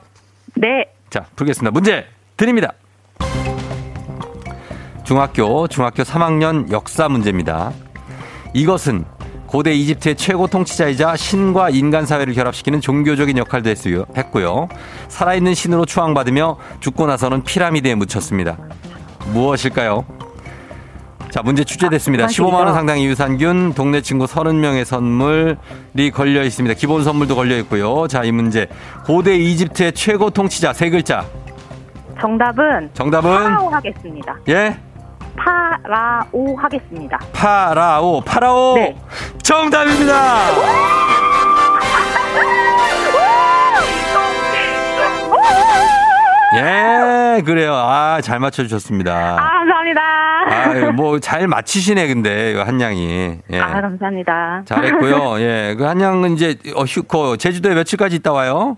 [0.55, 0.85] 네.
[1.09, 1.71] 자 풀겠습니다.
[1.71, 2.73] 문제 드립니다.
[5.07, 7.71] 중학교 중학교 3학년 역사 문제입니다.
[8.53, 9.05] 이것은
[9.45, 13.69] 고대 이집트의 최고 통치자이자 신과 인간 사회를 결합시키는 종교적인 역할도
[14.17, 14.67] 했고요.
[15.07, 18.57] 살아있는 신으로 추앙받으며 죽고 나서는 피라미드에 묻혔습니다.
[19.31, 20.03] 무엇일까요?
[21.29, 22.25] 자, 문제 추제됐습니다.
[22.25, 22.73] 아, 15만 원 그만이죠.
[22.73, 26.75] 상당의 유산균, 동네 친구 30명의 선물이 걸려 있습니다.
[26.75, 28.09] 기본 선물도 걸려 있고요.
[28.09, 28.67] 자, 이 문제.
[29.05, 31.25] 고대 이집트의 최고 통치자 세 글자.
[32.19, 34.35] 정답은 정답은 파라오 하겠습니다.
[34.49, 34.77] 예?
[35.37, 37.19] 파라오 하겠습니다.
[37.33, 38.21] 파라오.
[38.21, 38.75] 파라오.
[38.75, 38.95] 네.
[39.43, 40.37] 정답입니다.
[46.55, 47.73] 예, 그래요.
[47.75, 49.13] 아, 잘 맞춰주셨습니다.
[49.13, 50.01] 아, 감사합니다.
[50.49, 53.37] 아, 뭐, 잘 맞히시네, 근데, 한양이.
[53.51, 53.59] 예.
[53.59, 54.63] 아, 감사합니다.
[54.65, 55.39] 잘했고요.
[55.41, 55.75] 예.
[55.77, 58.77] 그 한양은 이제, 어, 휴, 그 제주도에 며칠까지 있다 와요?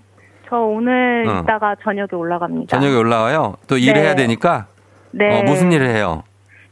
[0.50, 1.42] 저 오늘 어.
[1.44, 2.76] 이따가 저녁에 올라갑니다.
[2.76, 3.56] 저녁에 올라와요?
[3.68, 4.02] 또 일을 네.
[4.02, 4.66] 해야 되니까?
[5.12, 5.40] 네.
[5.40, 6.24] 어, 무슨 일을 해요?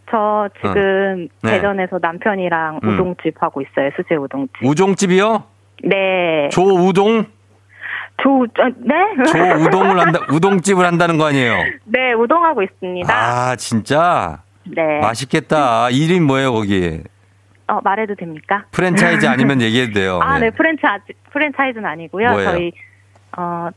[0.09, 1.51] 저 지금 네.
[1.51, 2.89] 대전에서 남편이랑 음.
[2.89, 3.89] 우동집 하고 있어요.
[3.95, 4.63] 수제 우동집.
[4.63, 5.43] 우종집이요?
[5.83, 6.49] 네.
[6.51, 7.25] 조우동?
[8.21, 8.95] 조, 어, 네?
[9.31, 11.53] 조우동을 한다, 우동집을 한다는 거 아니에요?
[11.85, 13.13] 네, 우동하고 있습니다.
[13.13, 14.41] 아, 진짜?
[14.65, 14.99] 네.
[15.01, 15.89] 맛있겠다.
[15.91, 17.01] 이름 뭐예요, 거기?
[17.67, 18.65] 어, 말해도 됩니까?
[18.71, 20.19] 프랜차이즈 아니면 얘기해도 돼요.
[20.23, 20.39] 아, 예.
[20.45, 22.31] 네, 프랜차이즈, 프랜차이즈는 아니고요.
[22.31, 22.51] 뭐예요?
[22.51, 22.71] 저희,
[23.37, 23.69] 어,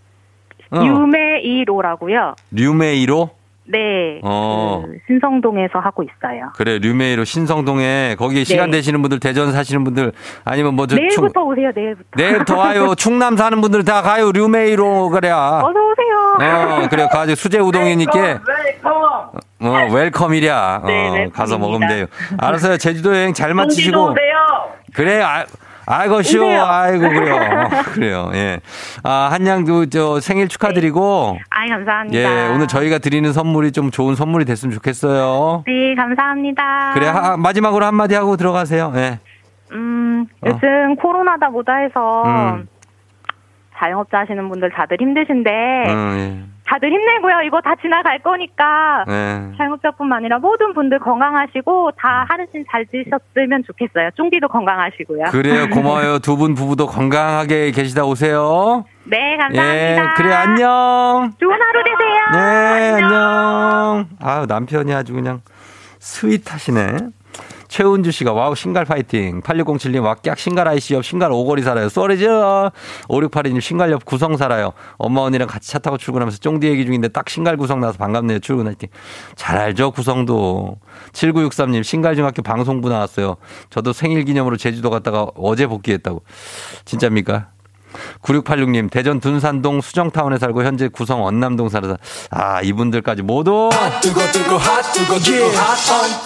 [0.70, 0.84] 어.
[0.84, 2.34] 유메이로라고요.
[2.52, 3.30] 류메이로?
[3.70, 4.20] 네.
[4.22, 4.82] 어.
[4.86, 6.50] 그 신성동에서 하고 있어요.
[6.56, 8.78] 그래, 류메이로 신성동에 거기 시간 네.
[8.78, 10.12] 되시는 분들, 대전 사시는 분들,
[10.44, 12.08] 아니면 뭐 저, 내일부터 오세요, 내일부터.
[12.16, 12.94] 내일부터 와요.
[12.98, 14.32] 충남 사는 분들 다 가요.
[14.32, 15.60] 류메이로, 그래야.
[15.62, 16.80] 어서 오세요.
[16.84, 18.40] 어, 그래, 가지고 수제 우동이니까.
[19.62, 20.80] 어, 웰컴이랴.
[20.82, 21.28] 어, 네.
[21.32, 22.06] 가서 먹으면 돼요.
[22.38, 22.78] 알았어요.
[22.78, 24.14] 제주도 여행 잘 마치시고.
[24.94, 25.44] 그래, 아,
[25.86, 26.48] 아이고, 쉬워.
[26.64, 27.34] 아이고, 그래요.
[27.34, 28.30] 어, 그래요.
[28.34, 28.60] 예.
[29.02, 31.38] 아, 한양도 저 생일 축하드리고.
[31.50, 32.18] 아이, 감사합니다.
[32.18, 35.64] 예, 오늘 저희가 드리는 선물이 좀 좋은 선물이 됐으면 좋겠어요.
[35.66, 36.92] 네, 감사합니다.
[36.94, 38.92] 그래, 하, 마지막으로 한 마디 하고 들어가세요.
[38.96, 39.18] 예.
[39.72, 40.48] 음, 어.
[40.48, 42.68] 요즘 코로나다 보다 해서 음.
[43.78, 45.50] 자영업자 하시는 분들 다들 힘드신데
[45.88, 47.40] 음, 다들 힘내고요.
[47.46, 49.12] 이거 다 지나갈 거니까 예.
[49.52, 49.56] 예.
[49.58, 54.10] 자영업자뿐만 아니라 모든 분들 건강하시고 다 하루씩 잘 드셨으면 좋겠어요.
[54.16, 55.24] 쫑디도 건강하시고요.
[55.32, 55.68] 그래요.
[55.74, 56.20] 고마워요.
[56.20, 58.84] 두 분 부부도 건강하게 계시다 오세요.
[59.04, 60.14] 네, 예, 감사합니다.
[60.14, 61.32] 그래, 안녕.
[61.40, 62.20] 좋은 하루 되세요.
[62.40, 64.06] 네, 안녕.
[64.22, 65.40] 아유, 남편이 아주 그냥
[65.98, 66.96] sweet하시네.
[67.70, 69.40] 최은주 씨가 wow 신갈 파이팅.
[69.42, 71.88] 8607님 왁약 신갈 아이씨 옆 신갈 오거리 살아요.
[71.88, 72.72] sorry죠.
[73.08, 74.72] 5682님 신갈 옆 구성 살아요.
[74.98, 78.40] 엄마 언니랑 같이 차 타고 출근하면서 쫑디 얘기 중인데 딱 신갈 구성 나서 반갑네요.
[78.40, 78.88] 출근 화이팅.
[79.36, 80.78] 잘 알죠 구성도.
[81.12, 83.36] 7963님 신갈 중학교 방송부 나왔어요.
[83.70, 86.24] 저도 생일 기념으로 제주도 갔다가 어제 복귀했다고.
[86.84, 87.50] 진짜입니까?
[88.22, 91.96] 9686님, 대전 둔산동 수정타운에 살고 현재 구성 언남동 살아서,
[92.30, 93.70] 아, 이분들까지 모두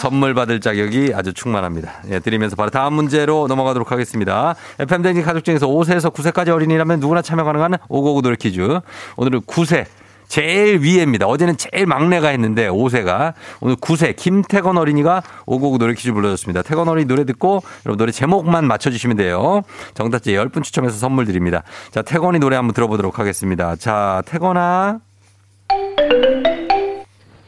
[0.01, 1.93] 선물 받을 자격이 아주 충만합니다.
[2.11, 4.55] 예, 드리면서 바로 다음 문제로 넘어가도록 하겠습니다.
[4.79, 8.81] FM댕진 가족 중에서 5세에서 9세까지 어린이라면 누구나 참여 가능한 559 노래 퀴즈.
[9.17, 9.87] 오늘은 9세.
[10.35, 11.29] 제일 위에입니다.
[11.29, 16.63] 어제는 제일 막내가 했는데 5세가 오늘 9세 김태건 어린이가 559 노래 퀴즈 불러줬습니다.
[16.63, 19.63] 태건 어린이 노래 듣고 여러분 노래 제목만 맞춰주시면 돼요.
[19.95, 21.63] 정답자 10분 추첨해서 선물 드립니다.
[21.93, 23.77] 자 태건이 노래 한번 들어보도록 하겠습니다.
[23.77, 24.99] 자 태건아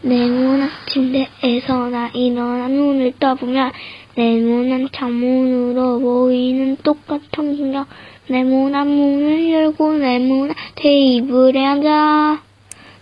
[0.02, 3.72] 네모난 침대에서 나 일어나 눈을 떠보면
[4.16, 7.84] 네모난 창문으로 보이는 똑같은 풍경
[8.28, 12.45] 네모난 문을 열고 네모난 테이블에 앉아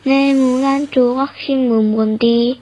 [0.07, 2.61] 네모난 조각신문 본디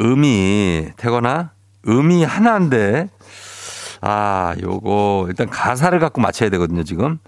[0.00, 1.50] 음이 태건아?
[1.86, 3.08] 음이 하나인데
[4.00, 7.18] 아 요거 일단 가사를 갖고 맞춰야 되거든요 지금.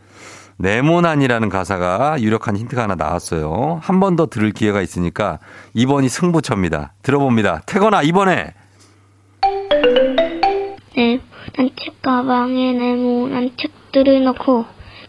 [0.59, 3.81] 네모난이라는 가사가 유력한 힌트가 하나 나왔어요.
[3.83, 5.39] 한 번 더 들을 기회가 있으니까
[5.75, 6.93] 이번이 승부처입니다.
[7.03, 7.63] 들어봅니다.
[7.67, 8.53] 태건아 이번에.
[10.95, 14.67] 네모난 책가방에 네모난 책들을 넣고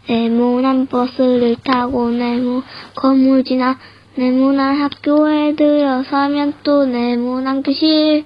[0.08, 2.64] 네모난 버스를 타고 네모
[2.96, 3.78] 건물 지나
[4.16, 8.26] 네모난 학교에 들어서면 또 네모난 교실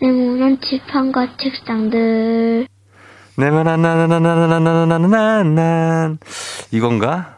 [0.00, 2.66] 네모난 칠판과 책상들
[3.38, 6.18] 네모난 나나나나나나나나나난
[6.72, 7.35] 이건가?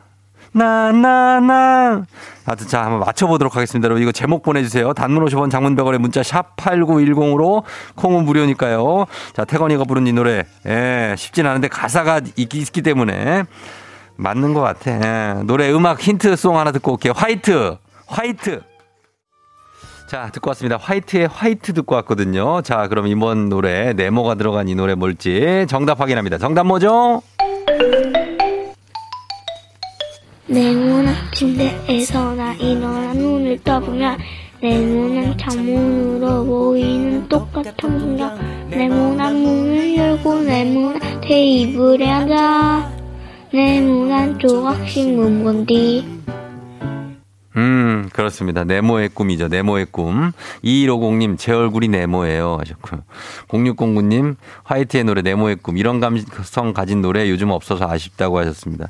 [0.59, 2.05] 나나나
[2.45, 6.57] 하여튼 자 한번 맞춰보도록 하겠습니다 여러분 이거 제목 보내주세요 단문 50원 장문 100원에 문자 샵
[6.57, 7.63] 8910으로
[7.95, 13.45] 콩은 무료니까요 자 태건이가 부른 이 노래 예, 쉽진 않은데 가사가 있기, 있기 때문에
[14.17, 18.63] 맞는 것 같아 예, 노래 음악 힌트송 하나 듣고 올게요 화이트 화이트
[20.09, 20.79] 자, 듣고 왔습니다.
[20.79, 22.63] 화이트의 화이트 듣고 왔거든요.
[22.63, 26.39] 자, 그럼 이번 노래, 네모가 들어간 이 노래 뭘지 정답 확인합니다.
[26.39, 27.21] 정답 뭐죠?
[30.51, 34.19] 네모난 침대에서 나 일어나 눈을 떠보면
[34.63, 38.39] 네모난 창문으로 보이는 똑같은 풍경
[38.71, 42.91] 네모난 문을 열고 네모난 테이블에 앉아
[43.53, 46.19] 네모난 조각신문 본디
[47.59, 48.63] 음, 그렇습니다.
[48.63, 49.49] 네모의 꿈이죠.
[49.49, 50.31] 네모의 꿈.
[50.63, 52.57] 2150님, 제 얼굴이 네모예요.
[52.61, 53.03] 하셨고요.
[53.49, 55.77] 0609님, 화이트의 노래 네모의 꿈.
[55.77, 58.89] 이런 감성 가진 노래 요즘 없어서 아쉽다고 하셨습니다.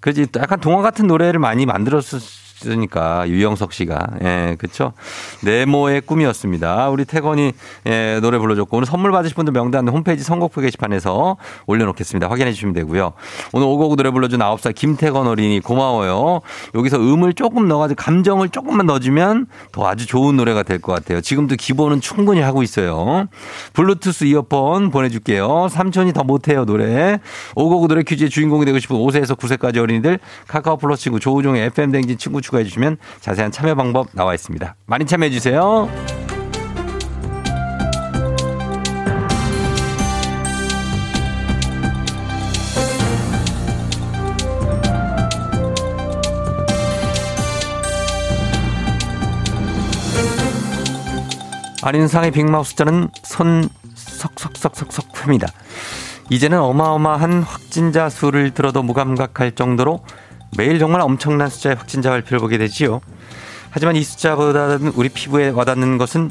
[0.00, 2.20] 그지 약간 동화 같은 노래를 많이 만들었을
[2.58, 4.92] 하셨으니까 유영석 씨가 예 그렇죠
[5.42, 6.88] 네모의 꿈이었습니다.
[6.90, 7.52] 우리 태건이
[7.86, 12.28] 예, 노래 불러줬고 오늘 선물 받으실 분들 명단 홈페이지 선곡표 게시판에서 올려놓겠습니다.
[12.28, 13.12] 확인해 주시면 되고요.
[13.52, 16.40] 오늘 오곡 노래 불러준 9살 김태건 어린이 고마워요.
[16.74, 21.20] 여기서 음을 조금 넣어가지고 감정을 조금만 넣어주면 더 아주 좋은 노래가 될 것 같아요.
[21.20, 23.26] 지금도 기본은 충분히 하고 있어요.
[23.72, 25.66] 블루투스 이어폰 보내줄게요.
[25.68, 27.18] 삼촌이 더 못해요 노래.
[27.56, 32.16] 오곡 노래 퀴즈의 주인공이 되고 싶은 5세에서 9세까지 어린이들 카카오 플러스 친구 조우종의 FM 댕진
[32.16, 34.74] 친구 추가해 주시면 자세한 참여 방법 나와 있습니다.
[34.86, 35.88] 많이 참여해 주세요.
[51.82, 55.48] 안인상의 빅마우스 자는 손 석석석석석 햅니다.
[56.28, 60.02] 이제는 어마어마한 확진자 수를 들어도 무감각할 정도로
[60.56, 63.00] 매일 정말 엄청난 숫자의 확진자 발표를 보게 되지요.
[63.70, 66.30] 하지만 이 숫자보다는 우리 피부에 와닿는 것은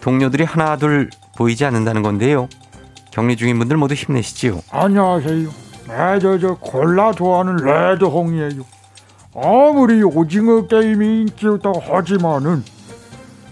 [0.00, 2.48] 동료들이 하나 둘 보이지 않는다는 건데요.
[3.10, 4.60] 격리 중인 분들 모두 힘내시지요.
[4.70, 5.48] 안녕하세요.
[5.88, 8.62] 네, 저, 저, 콜라 좋아하는 레드홍이에요.
[9.34, 12.64] 아무리 오징어 게임이 인기였다고 하지만은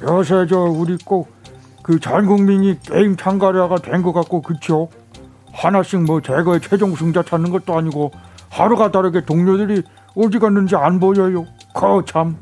[0.02, 1.34] 요새 저 우리 꼭
[1.82, 4.88] 그 전 국민이 게임 참가자가 된 것 같고 그쵸?
[5.52, 8.10] 하나씩 뭐 대거의 최종 승자 찾는 것도 아니고
[8.50, 9.84] 하루가 다르게 동료들이
[10.16, 11.46] 어디 갔는지 안 보여요.
[11.74, 12.36] 거참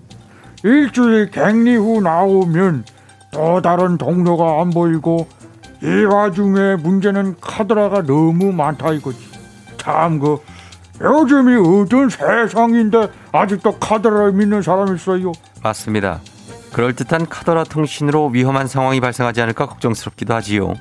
[0.63, 2.85] 일주일 격리 후 나오면
[3.33, 5.27] 또 다른 동료가 안 보이고
[5.83, 9.19] 이 와중에 문제는 카드라가 너무 많다 이거지.
[9.77, 10.39] 참 그
[11.01, 15.33] 요즘이 어떤 세상인데 아직도 카드라를 믿는 사람이 있어요.
[15.63, 16.21] 맞습니다.
[16.73, 20.75] 그럴듯한 카더라 통신으로 위험한 상황이 발생하지 않을까 걱정스럽기도 하지요.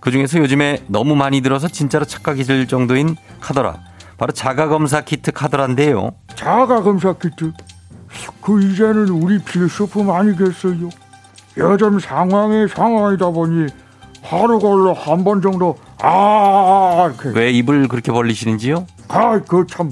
[0.00, 3.78] 그중에서 요즘에 너무 많이 들어서 진짜로 착각이 들 정도인 카더라.
[4.16, 6.12] 바로 자가검사 키트 카더라인데요.
[6.34, 7.52] 자가 검사 키트.
[8.40, 10.88] 그 이제는 우리 필수품 아니겠어요?
[11.56, 13.66] 요즘 상황이 상황이다 보니
[14.22, 18.86] 하루 걸러 한 번 정도 아 이렇게 왜 입을 그렇게 벌리시는지요?
[19.08, 19.90] 아그참아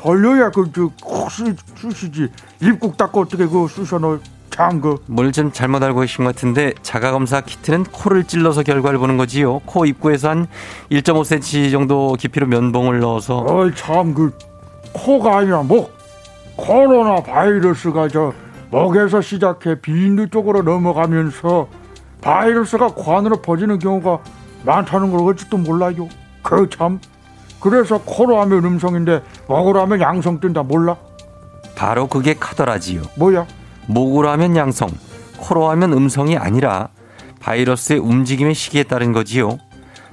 [0.00, 2.28] 벌려야 그저꼭 쓰시지
[2.60, 4.20] 입국 닦고 어떻게 그거 쑤셔 넣을
[4.58, 9.58] 참그 뭘 좀 잘못 알고 계신 것 같은데 자가검사 키트는 코를 찔러서 결과를 보는 거지요.
[9.60, 10.46] 코 입구에서 한
[10.92, 14.30] 1.5cm 정도 깊이로 면봉을 넣어서 어이 참그
[14.92, 15.92] 코가 아니라 목
[16.54, 18.32] 코로나 바이러스가 저
[18.70, 21.66] 목에서 시작해 비인두 쪽으로 넘어가면서
[22.20, 24.20] 바이러스가 코 안으로 퍼지는 경우가
[24.64, 26.08] 많다는 걸 어찌도 몰라요.
[26.44, 27.00] 그 참
[27.60, 30.96] 그래서 코로 하면 음성인데 목으로 하면 양성 뜬다 몰라?
[31.74, 33.02] 바로 그게 카더라지요.
[33.16, 33.46] 뭐야?
[33.86, 34.90] 목으로 하면 양성,
[35.38, 36.88] 코로 하면 음성이 아니라
[37.40, 39.58] 바이러스의 움직임의 시기에 따른 거지요.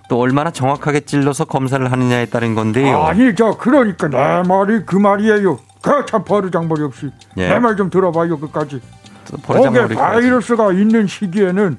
[0.10, 3.02] 또 얼마나 정확하게 찔러서 검사를 하느냐에 따른 건데요.
[3.04, 5.58] 아니 저 그러니까 내 말이 그 말이에요.
[5.82, 7.48] 그참 버르장머리 없이 예.
[7.48, 8.82] 내말 좀 들어봐요 끝까지.
[9.26, 9.96] 또 목에.
[9.96, 11.78] 바이러스가 있는 시기에는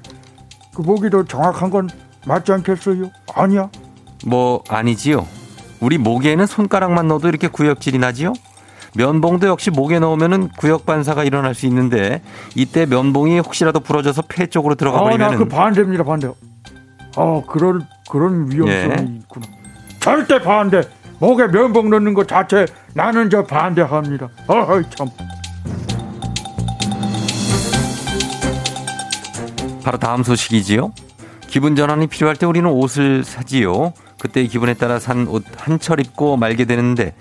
[0.75, 1.89] 그 목이 더 정확한 건
[2.25, 3.11] 맞지 않겠어요?
[3.35, 3.69] 아니야.
[4.25, 5.27] 뭐 아니지요.
[5.79, 8.33] 우리 목에는 손가락만 넣어도 이렇게 구역질이 나지요.
[8.95, 12.21] 면봉도 역시 목에 넣으면은 구역 반사가 일어날 수 있는데
[12.55, 16.29] 이때 면봉이 혹시라도 부러져서 폐 쪽으로 들어가 아, 나그 반대입니다, 반대.
[17.15, 19.17] 어, 그런 그런 위험성이 예.
[19.19, 19.47] 있구나.
[19.99, 20.81] 절대 반대.
[21.19, 24.29] 목에 면봉 넣는 것 자체 나는 저 반대합니다.
[24.47, 25.07] 어이 참.
[29.83, 30.91] 바로 다음 소식이지요.
[31.47, 33.93] 기분 전환이 필요할 때 우리는 옷을 사지요.
[34.23, 37.13] 그때의 기분에 따라 산 옷 한 철 입고 말게 되는데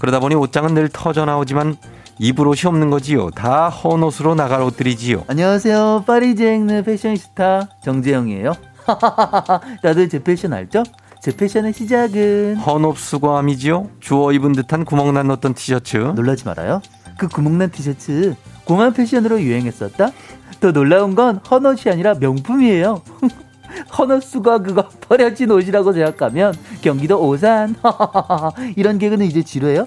[0.00, 1.76] 그러다 보니 옷장은 늘 터져 나오지만
[2.18, 3.30] 입을 옷이 없는 거지요.
[3.30, 5.24] 다 헌 옷으로 나갈 옷들이지요.
[5.28, 6.04] 안녕하세요.
[6.06, 8.54] 파리쟁느 패션스타 정재영이에요.
[9.82, 10.82] 다들 제 패션 알죠?
[11.20, 13.90] 제 패션의 시작은 헌옷 수거함이지요.
[14.00, 15.96] 주워 입은 듯한 구멍난 어떤 티셔츠.
[15.98, 16.80] 놀라지 말아요.
[17.18, 20.10] 그 구멍난 티셔츠 공항 패션으로 유행했었다.
[20.60, 23.02] 더 놀라운 건 헌옷이 아니라 명품이에요.
[23.96, 27.74] 헌옷 수거 그거 버려진 옷이라고 생각하면 경기도 오산
[28.76, 29.86] 이런 개그는 이제 지루해요?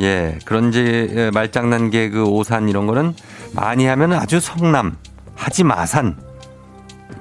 [0.00, 3.14] 예, 그런지 예, 말장난 개그 오산 이런 거는
[3.52, 4.96] 많이 하면 아주 성남
[5.34, 6.16] 하지 마산.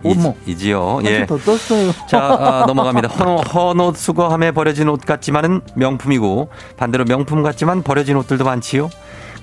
[0.03, 0.33] 어머.
[0.45, 1.25] 이, 지요 한숨 예.
[1.25, 1.91] 더 떴어요.
[2.07, 3.09] 자, 아, 넘어갑니다.
[3.09, 8.89] 헌, 헌옷 수거함에 버려진 옷 같지만은 명품이고 반대로 명품 같지만 버려진 옷들도 많지요.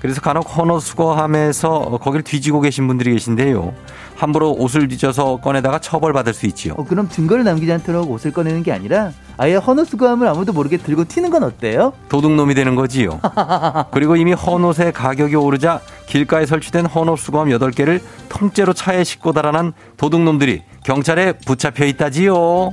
[0.01, 3.73] 그래서 간혹 헌옷 수거함에서 거기를 뒤지고 계신 분들이 계신데요.
[4.15, 6.73] 함부로 옷을 뒤져서 꺼내다가 처벌받을 수 있지요.
[6.77, 11.05] 어, 그럼 증거를 남기지 않도록 옷을 꺼내는 게 아니라 아예 헌옷 수거함을 아무도 모르게 들고
[11.05, 11.93] 튀는 건 어때요?
[12.09, 13.19] 도둑놈이 되는 거지요.
[13.91, 20.63] 그리고 이미 헌옷의 가격이 오르자 길가에 설치된 헌옷 수거함 8개를 통째로 차에 싣고 달아난 도둑놈들이
[20.83, 22.71] 경찰에 붙잡혀 있다지요.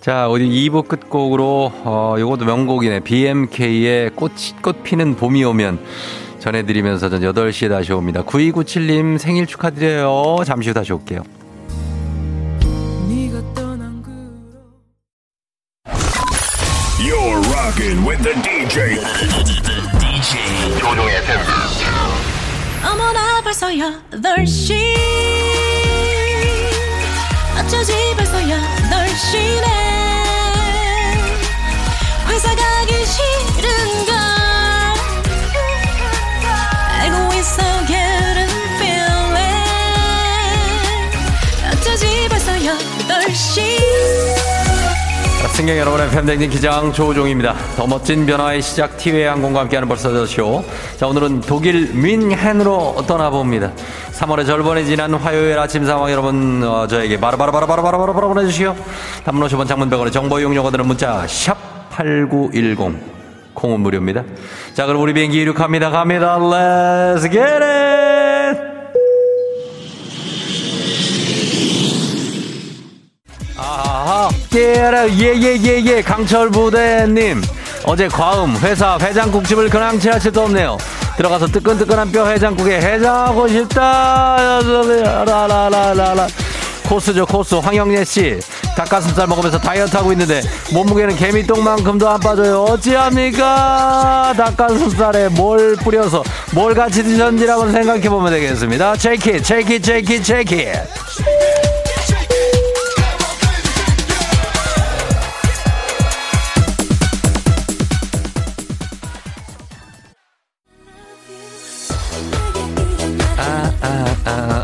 [0.00, 3.00] 자, 어디 2부 끝곡으로, 어, 요것도 명곡이네.
[3.00, 4.32] BMK의 꽃,
[4.62, 5.80] 꽃 피는 봄이 오면
[6.38, 8.22] 전해드리면서 전 8시에 다시 옵니다.
[8.22, 10.44] 9297님 생일 축하드려요.
[10.46, 11.22] 잠시 후 다시 올게요.
[17.00, 18.98] You're rocking with the DJ.
[19.98, 21.40] DJ 조종의 FM.
[22.84, 24.74] 어머나 벌써 8시
[27.58, 29.87] 어쩌지 벌써 8시네
[45.58, 47.52] 승객 여러분의 팬댕진 기장 조우종입니다.
[47.74, 50.64] 더 멋진 변화의 시작 티웨이 항공과 함께하는 벌써 더쇼.
[50.96, 53.72] 자 오늘은 독일 민헨으로 떠나봅니다.
[54.12, 58.76] 3월의 절반이 지난 화요일 아침 상황 여러분 어, 저에게 바로바로바로바로바로바로 보내주시오.
[59.24, 62.96] 단문 50원 장문병원의 정보 이용료가 드는 문자 샵8910
[63.54, 64.22] 콩은 무료입니다.
[64.74, 65.90] 자 그럼 우리 비행기 이륙합니다.
[65.90, 66.38] 갑니다.
[66.38, 68.07] Let's get it!
[74.28, 77.42] 아하, 예예예예 예, 강철 부대님
[77.84, 80.76] 어제 과음 회사 해장국집을 그냥 지나칠 수도 없네요.
[81.16, 84.60] 들어가서 뜨끈뜨끈한 뼈 해장국에 해장하고 싶다.
[85.24, 86.26] 라라라라라.
[86.88, 88.40] 코스죠 코스 황영예 씨
[88.74, 90.40] 닭가슴살 먹으면서 다이어트 하고 있는데
[90.72, 92.62] 몸무게는 개미똥만큼도 안 빠져요.
[92.62, 94.32] 어찌합니까?
[94.36, 96.22] 닭가슴살에 뭘 뿌려서
[96.52, 98.96] 뭘 같이 드셨는지 한번 생각해 보면 되겠습니다.
[98.96, 100.66] 체키 체키 체키 체키.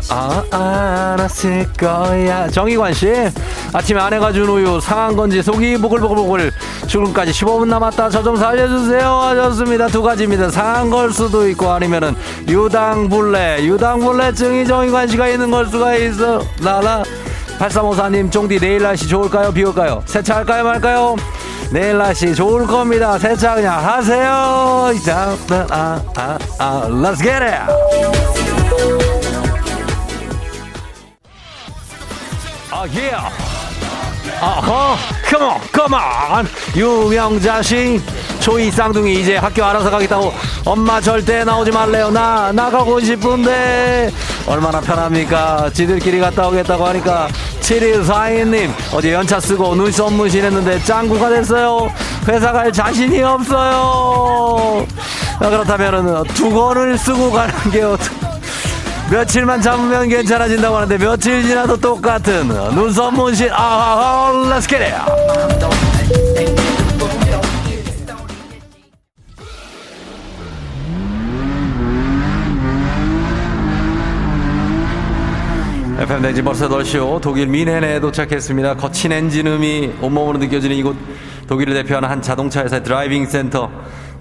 [0.09, 2.47] 아, 아, 아, 알았을 거야.
[2.49, 3.13] 정희관 씨,
[3.73, 6.51] 아침에 아내가 준 우유 상한 건지 속이 보글보글보글
[6.87, 8.09] 출근까지 15분 남았다.
[8.09, 9.07] 저 좀 살려주세요.
[9.07, 9.87] 하셨습니다.
[9.87, 10.49] 두 가지입니다.
[10.49, 12.15] 상한 걸 수도 있고 아니면은
[12.47, 16.41] 유당불내, 유당불내증이 정희관 씨가 있는 걸 수가 있어.
[16.61, 17.03] 나라.
[17.59, 19.51] 8354님, 쫑디 내일 날씨 좋을까요?
[19.53, 20.01] 비 올까요?
[20.05, 20.63] 세차할까요?
[20.63, 21.15] 말까요?
[21.71, 23.17] 내일 날씨 좋을 겁니다.
[23.17, 24.91] 세차 그냥 하세요.
[25.05, 25.35] 자,
[25.69, 28.64] 아, 아, 아, let's get!
[32.85, 33.11] 아, 예.
[34.39, 34.95] 아허,
[35.27, 36.47] 컴온, 컴온.
[36.75, 37.99] 유명자 씨,
[38.39, 40.31] 초이 쌍둥이 이제 학교 알아서 가겠다고
[40.65, 42.11] 엄마 절대 나오지 말래요.
[42.11, 44.11] 나 나가고 싶은데
[44.45, 45.71] 얼마나 편합니까?
[45.73, 47.27] 지들끼리 갔다 오겠다고 하니까
[47.61, 51.91] 7142님 어제 연차 쓰고 눈썹 문신했는데 짱구가 됐어요.
[52.27, 54.85] 회사 갈 자신이 없어요.
[55.39, 58.34] 아, 그렇다면은 두 권을 쓰고 가는 게 어떻게?
[59.11, 64.95] 며칠만 참으면 괜찮아진다고 하는데 며칠 지나도 똑같은 눈썹 문신 아하하 let's get it
[75.97, 78.75] FM 댕지 벌써 덜쇼 독일 미넨에 도착했습니다.
[78.75, 80.95] 거친 엔진음이 온몸으로 느껴지는 이곳
[81.47, 83.71] 독일을 대표하는 한 자동차 회사의 driving 센터.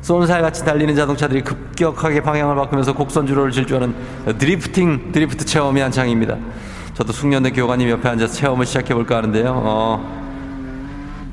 [0.04, 3.94] 쏜살같이 달리는 자동차들이 급격하게 방향을 바꾸면서 곡선 주로를 질주하는
[4.36, 6.36] drifting drift 체험이 한창입니다.
[6.92, 9.62] 저도 숙련된 교관님 옆에 앉아서 체험을 시작해 볼까 하는데요.
[9.64, 10.06] 어,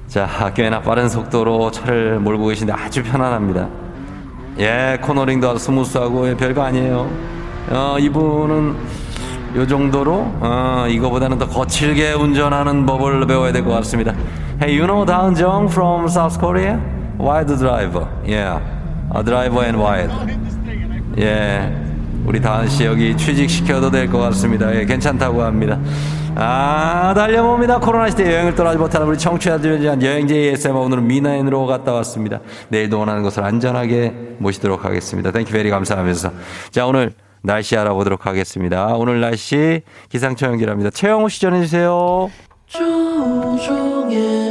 [0.07, 3.67] 자, 꽤나 빠른 속도로 차를 몰고 계신데 아주 편안합니다.
[4.59, 7.11] 예, cornering도 아주 smooth하고 예, 별거 아니에요.
[7.71, 8.75] 어, 이분은
[9.57, 14.13] 요 정도로 어, 이거보다는 더 거칠게 운전하는 법을 배워야 될 것 같습니다.
[14.61, 15.05] Hey, you know
[15.35, 17.00] 정 from South Korea?
[17.17, 18.07] Driver.
[18.25, 18.59] Yeah.
[19.15, 20.11] A driver and wide.
[21.19, 21.71] 예.
[22.25, 24.73] 우리 다은 씨 여기 취직시켜도 될 것 같습니다.
[24.75, 25.79] 예, 괜찮다고 합니다.
[26.35, 27.79] 아, 달려봅니다.
[27.79, 32.39] 코로나 시대 여행을 떠나지 못하는 우리 청취자들을 위한 여행 ASMR 오늘은 미나인으로 갔다 왔습니다.
[32.69, 35.31] 내일도 원하는 곳을 안전하게 모시도록 하겠습니다.
[35.31, 36.31] thank you very 감사하면서.
[36.69, 38.85] 자, 오늘 날씨 알아보도록 하겠습니다.
[38.95, 40.91] 오늘 날씨 기상청 연결합니다.
[40.91, 42.29] 최영호 씨 전해주세요.
[42.67, 44.50] 조종의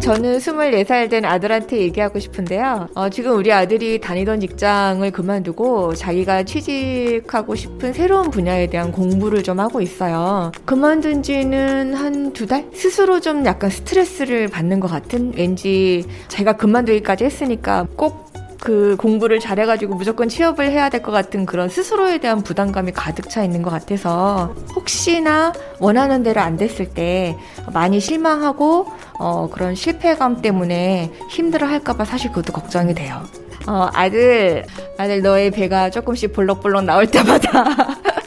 [0.00, 2.88] 저는 24살 된 아들한테 얘기하고 싶은데요.
[2.94, 9.60] 어, 지금 우리 아들이 다니던 직장을 그만두고 자기가 취직하고 싶은 새로운 분야에 대한 공부를 좀
[9.60, 10.50] 하고 있어요.
[10.64, 12.64] 그만둔 지는 한 두 달?
[12.72, 15.32] 스스로 좀 약간 스트레스를 받는 것 같은?
[15.36, 18.29] 왠지 제가 그만두기까지 했으니까 꼭
[18.60, 23.42] 그 공부를 잘해가지고 무조건 취업을 해야 될 것 같은 그런 스스로에 대한 부담감이 가득 차
[23.42, 27.36] 있는 것 같아서 혹시나 원하는 대로 안 됐을 때
[27.72, 28.86] 많이 실망하고
[29.18, 33.22] 어, 그런 실패감 때문에 힘들어 할까봐 사실 그것도 걱정이 돼요.
[33.66, 34.64] 어, 아들,
[34.98, 37.64] 아들 너의 배가 조금씩 볼록볼록 나올 때마다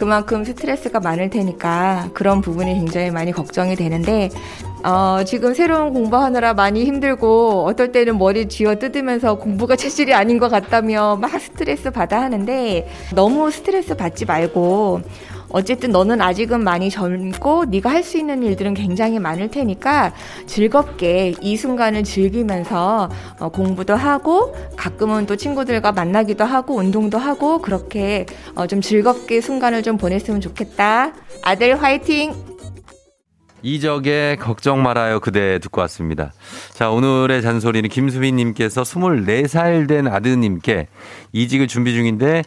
[0.00, 4.30] 그만큼 스트레스가 많을 테니까 그런 부분이 굉장히 많이 걱정이 되는데
[4.82, 10.48] 어, 지금 새로운 공부하느라 많이 힘들고 어떨 때는 머리 쥐어 뜯으면서 공부가 체질이 아닌 것
[10.48, 15.02] 같다며 막 스트레스 받아 하는데 너무 스트레스 받지 말고
[15.50, 20.12] 어쨌든 너는 아직은 많이 젊고 네가 할 수 있는 일들은 굉장히 많을 테니까
[20.46, 28.24] 즐겁게 이 순간을 즐기면서 어, 공부도 하고 가끔은 또 친구들과 만나기도 하고 운동도 하고 그렇게
[28.54, 31.12] 어, 좀 즐겁게 순간을 좀 보냈으면 좋겠다.
[31.42, 32.32] 아들 화이팅!
[33.62, 36.32] 이적의 걱정 말아요 그대 듣고 왔습니다.
[36.72, 40.88] 자, 오늘의 잔소리는 김수빈님께서 24살 된 아드님께
[41.32, 42.42] 이직을 준비 중인데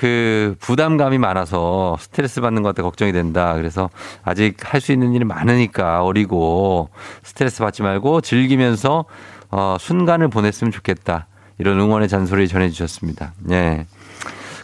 [0.00, 3.52] 그 부담감이 많아서 스트레스 받는 것 같아 걱정이 된다.
[3.54, 3.90] 그래서
[4.22, 6.88] 아직 할 수 있는 일이 많으니까 어리고
[7.22, 9.04] 스트레스 받지 말고 즐기면서
[9.50, 11.26] 어, 순간을 보냈으면 좋겠다.
[11.58, 13.34] 이런 응원의 잔소리 전해주셨습니다.
[13.50, 13.84] 예.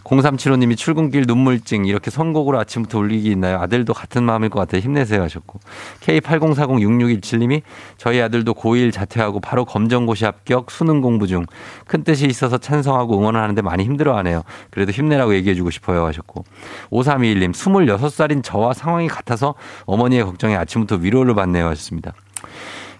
[0.07, 3.59] 0375님이 출근길 눈물증 이렇게 선곡으로 아침부터 울리기 있나요?
[3.59, 4.81] 아들도 같은 마음일 것 같아요.
[4.81, 5.59] 힘내세요 하셨고
[6.01, 7.61] K80406617님이
[7.97, 11.45] 저희 아들도 고1 자퇴하고 바로 검정고시 합격 수능 공부 중
[11.85, 14.43] 큰 뜻이 있어서 찬성하고 응원을 하는데 많이 힘들어하네요.
[14.69, 16.43] 그래도 힘내라고 얘기해주고 싶어요 하셨고
[16.91, 19.55] 5321님 26살인 저와 상황이 같아서
[19.85, 22.13] 어머니의 걱정에 아침부터 위로를 받네요 하셨습니다.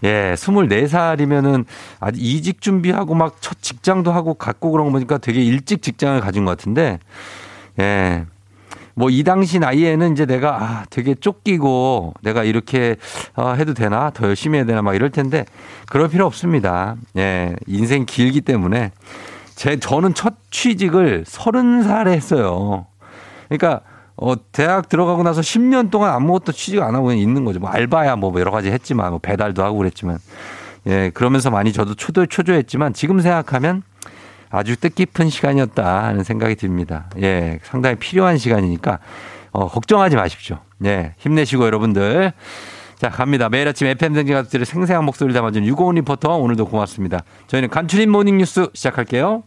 [0.04, 1.66] 예, 24살이면은
[2.00, 6.46] 아직 이직 준비하고 막 첫 직장도 하고 갖고 그런 거 보니까 되게 일찍 직장을 가진
[6.46, 7.00] 것 같은데,
[7.80, 8.26] 예.
[8.96, 12.96] 뭐 이 당시 나이에는 이제 내가 아, 되게 쫓기고 내가 이렇게
[13.36, 14.10] 어, 해도 되나?
[14.10, 14.82] 더 열심히 해야 되나?
[14.82, 15.46] 막 이럴 텐데
[15.88, 16.96] 그럴 필요 없습니다.
[17.16, 17.56] 예.
[17.68, 18.92] 인생 길기 때문에
[19.56, 22.88] 제, 저는 첫 취직을 30살에 했어요.
[23.50, 23.82] 그러니까
[24.18, 27.60] 어, 대학 들어가고 나서 10년 동안 아무것도 취직 안 하고 있는 거죠.
[27.60, 30.18] 뭐 알바야 뭐 여러 가지 했지만 뭐 배달도 하고 그랬지만
[30.88, 33.84] 예, 그러면서 많이 저도 초조, 초조했지만 지금 생각하면
[34.50, 37.10] 아주 뜻깊은 시간이었다 하는 생각이 듭니다.
[37.22, 39.00] 예, 상당히 필요한 시간이니까
[39.52, 40.58] 어, 걱정하지 마십시오.
[40.86, 42.34] 예, 힘내시고 여러분들.
[42.96, 43.48] 자, 갑니다.
[43.50, 47.20] 매일 아침 FM 대행진 가족들의 생생한 목소리를 담아준 유고원 리포터 오늘도 고맙습니다.
[47.46, 49.44] 저희는 간추린 모닝 뉴스 시작할게요.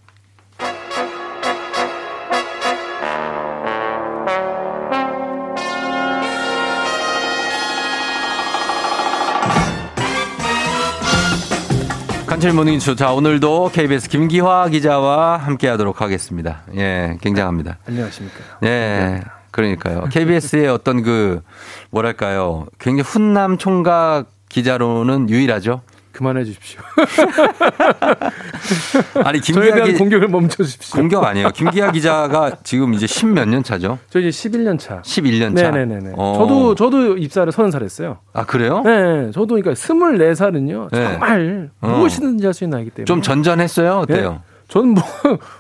[12.40, 12.96] 간추린 모닝 뉴스.
[12.96, 16.62] 자, 오늘도 KBS 김기화 기자와 함께 하도록 하겠습니다.
[16.74, 17.76] 예, 굉장합니다.
[17.86, 18.38] 안녕하십니까.
[18.64, 19.20] 예.
[19.50, 20.04] 그러니까요.
[20.10, 21.42] KBS의 어떤 그
[21.90, 22.64] 뭐랄까요.
[22.78, 25.82] 굉장히 훈남 총각 기자로는 유일하죠.
[26.20, 26.82] 그만해 주십시오.
[29.24, 29.40] 아니
[29.72, 31.00] 대한 기 공격을 멈춰 주십시오.
[31.00, 31.48] 공격 아니에요.
[31.48, 33.98] 김기하 기자가 지금 이제 10몇 년 차죠?
[34.10, 35.00] 저 이제 11년 차.
[35.00, 35.70] 11년 차.
[35.70, 36.12] 네네네네.
[36.16, 36.34] 어.
[36.36, 38.18] 저도 저도 입사를 30살 했어요.
[38.34, 38.82] 아, 그래요?
[38.84, 40.90] 네, 저도 그러니까 24살은요.
[40.92, 41.04] 네.
[41.04, 41.88] 정말 어.
[41.88, 43.06] 무엇이든지 할 수 있는 나이기 때문에.
[43.06, 44.00] 좀 전전했어요?
[44.00, 44.30] 어때요?
[44.32, 44.38] 네.
[44.70, 45.02] 저는 뭐,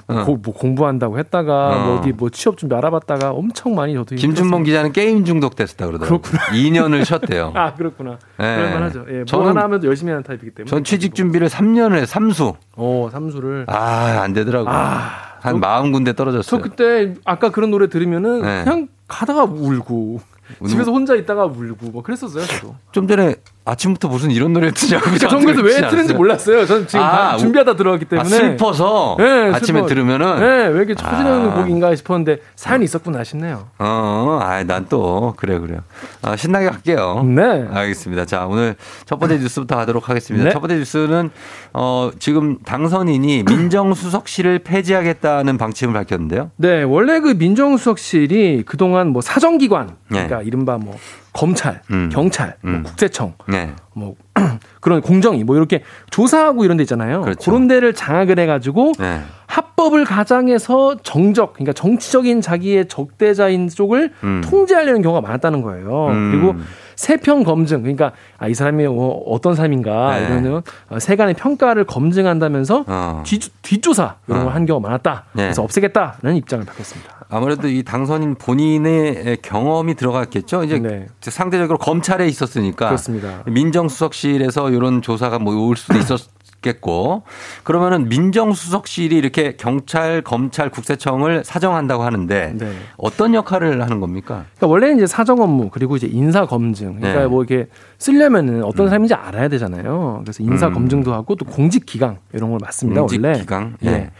[0.06, 0.24] 어.
[0.24, 1.84] 고- 뭐 공부한다고 했다가 어.
[1.84, 6.20] 뭐 어디 뭐 취업 준비 알아봤다가 엄청 많이 저도 김준범 기자는 게임 중독됐다 그러더라고요.
[6.20, 6.42] 그렇구나.
[6.54, 7.52] 2년을 쉬었대요.
[7.56, 8.18] 아 그렇구나.
[8.38, 8.56] 네.
[8.56, 9.04] 그럴만하죠.
[9.08, 10.70] 예, 뭐 저는- 하나 하면 열심히 하는 타입이기 때문에.
[10.70, 12.54] 전 취직 준비를 3년을 해, 삼수.
[12.76, 13.64] 어 삼수를.
[13.68, 14.72] 아, 안 되더라고요.
[14.72, 16.60] 아, 한 마음 군데 저 떨어졌어요.
[16.60, 18.62] 그때 아까 그런 노래 들으면은 네.
[18.64, 20.20] 그냥 가다가 울고
[20.60, 22.74] 운- 집에서 혼자 있다가 울고 뭐 그랬었어요 저도.
[22.92, 23.34] 좀 전에
[23.64, 25.04] 아침부터 무슨 이런 노래 듣냐고.
[25.04, 26.66] 그러니까 전 그래서 왜 틀는지 몰랐어요.
[26.66, 28.28] 전 지금 아, 다 준비하다 들어왔기 아, 때문에.
[28.28, 29.86] 슬퍼서 네, 아침에 슬퍼.
[29.86, 31.54] 들으면은 네, 왜 이렇게 처지는 아.
[31.54, 33.68] 곡인가 싶었는데 사연이 있었구나 싶네요.
[33.78, 35.80] 어, 아, 난 또 그래 그래요.
[36.22, 37.22] 아, 신나게 갈게요.
[37.24, 37.66] 네.
[37.70, 38.24] 알겠습니다.
[38.24, 40.46] 자, 오늘 첫 번째 뉴스부터 가도록 하겠습니다.
[40.46, 40.50] 네.
[40.52, 41.30] 첫 번째 뉴스는
[41.74, 46.50] 어, 지금 당선인이 민정수석실을 폐지하겠다는 방침을 밝혔는데요.
[46.56, 50.24] 네, 원래 그 민정수석실이 그동안 뭐 사정기관, 네.
[50.26, 50.96] 그러니까 이른바 뭐
[51.32, 52.10] 검찰, 음.
[52.12, 52.82] 경찰, 뭐 음.
[52.82, 53.70] 국세청, 네.
[53.94, 54.14] 뭐
[54.80, 57.22] 그런 공정위 뭐 이렇게 조사하고 이런 데 있잖아요.
[57.22, 57.50] 그렇죠.
[57.50, 59.20] 런 데를 장악을 해가지고 네.
[59.46, 64.40] 합법을 가장해서 정적, 그러니까 정치적인 자기의 적대자인 쪽을 음.
[64.44, 66.08] 통제하려는 경우가 많았다는 거예요.
[66.08, 66.30] 음.
[66.32, 66.54] 그리고
[66.96, 70.26] 세평 검증, 그러니까 아, 이 사람이 어, 어떤 사람인가 네.
[70.26, 73.22] 이런 어, 세간의 평가를 검증한다면서 어.
[73.24, 74.44] 뒤, 뒷조사 이런 어.
[74.44, 75.24] 걸한 경우가 많았다.
[75.32, 75.44] 네.
[75.44, 77.19] 그래서 없애겠다는 입장을 밝혔습니다.
[77.30, 80.64] 아무래도 이 당선인 본인의 경험이 들어갔겠죠.
[80.64, 81.06] 이제 네.
[81.20, 83.42] 상대적으로 검찰에 있었으니까 그렇습니다.
[83.46, 87.22] 민정수석실에서 이런 조사가 뭐 올 수도 있었겠고
[87.62, 92.72] 그러면은 민정수석실이 이렇게 경찰, 검찰, 국세청을 사정한다고 하는데 네.
[92.96, 94.46] 어떤 역할을 하는 겁니까?
[94.56, 96.96] 그러니까 원래는 이제 사정 업무 그리고 이제 인사 검증.
[96.96, 97.26] 그러니까 네.
[97.28, 97.68] 뭐 이렇게
[97.98, 100.20] 쓰려면은 어떤 사람인지 알아야 되잖아요.
[100.24, 100.74] 그래서 인사 음.
[100.74, 103.02] 검증도 하고 또 공직 기강 이런 걸 맡습니다.
[103.02, 103.38] 공직 원래.
[103.38, 103.76] 기강?
[103.84, 103.88] 예.
[103.88, 104.10] 예.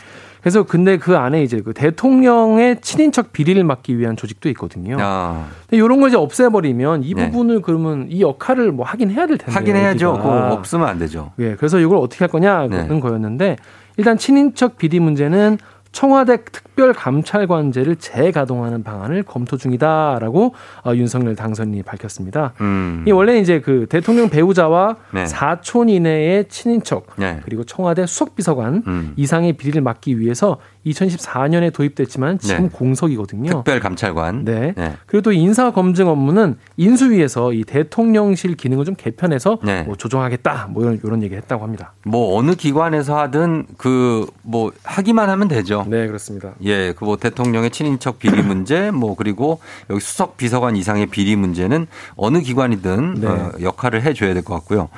[0.41, 4.97] 그래서 근데 그 안에 이제 그 대통령의 친인척 비리를 막기 위한 조직도 있거든요.
[4.99, 7.31] 아, 근데 이런 걸 이제 없애버리면 이 네.
[7.31, 9.53] 부분을 그러면 이 역할을 뭐 하긴 해야 될 텐데.
[9.53, 10.11] 하긴 해야죠.
[10.11, 11.33] 없으면 안 되죠.
[11.39, 13.01] 예, 그래서 이걸 어떻게 할 거냐는 네.
[13.01, 13.57] 거였는데
[13.97, 15.59] 일단 친인척 비리 문제는
[15.93, 20.55] 청와대 특별감찰관제를 재가동하는 방안을 검토 중이다라고
[20.87, 22.55] 어, 윤석열 당선인이 밝혔습니다.
[22.61, 23.05] 음.
[23.07, 25.27] 이 원래 이제 그 대통령 배우자와 네.
[25.27, 27.41] 사촌 이내의 친인척 네.
[27.45, 29.13] 그리고 청와대 수석비서관 음.
[29.17, 32.69] 이상의 비리를 막기 위해서 2014년에 도입됐지만 지금 네.
[32.73, 33.51] 공석이거든요.
[33.51, 34.45] 특별감찰관.
[34.45, 34.73] 네.
[34.77, 34.95] 네.
[35.07, 39.83] 그리고 또 인사 검증 업무는 인수위에서 이 대통령실 기능을 좀 개편해서 네.
[39.83, 41.93] 뭐 조정하겠다 뭐 이런 이런 얘기 했다고 합니다.
[42.05, 45.85] 뭐 어느 기관에서 하든 그 뭐 하기만 하면 되죠.
[45.89, 46.53] 네, 그렇습니다.
[46.65, 49.61] 예, 그 뭐 대통령의 친인척 비리 문제, 뭐 그리고
[49.91, 53.27] 여기 수석 비서관 이상의 비리 문제는 어느 기관이든 네.
[53.27, 54.89] 어, 역할을 해 줘야 될 것 같고요.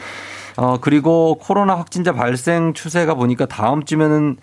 [0.56, 4.36] 어 그리고 코로나 확진자 발생 추세가 보니까 다음 주면은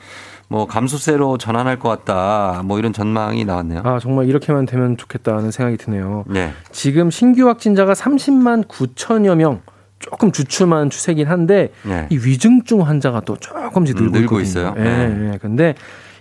[0.52, 2.64] 뭐 감소세로 전환할 것 같다.
[2.66, 3.82] 뭐 이런 전망이 나왔네요.
[3.86, 6.26] 아, 정말 이렇게만 되면 좋겠다는 생각이 드네요.
[6.28, 9.62] 네, 지금 신규 확진자가 30만 9천여 명
[10.00, 12.08] 조금 주춤한 추세긴 한데 네.
[12.10, 14.39] 이 위중증 환자가 또 조금씩 음, 늘고, 늘고.
[14.41, 14.74] 있어요.
[14.78, 15.32] 예, 네.
[15.34, 15.38] 예.
[15.39, 15.76] 근데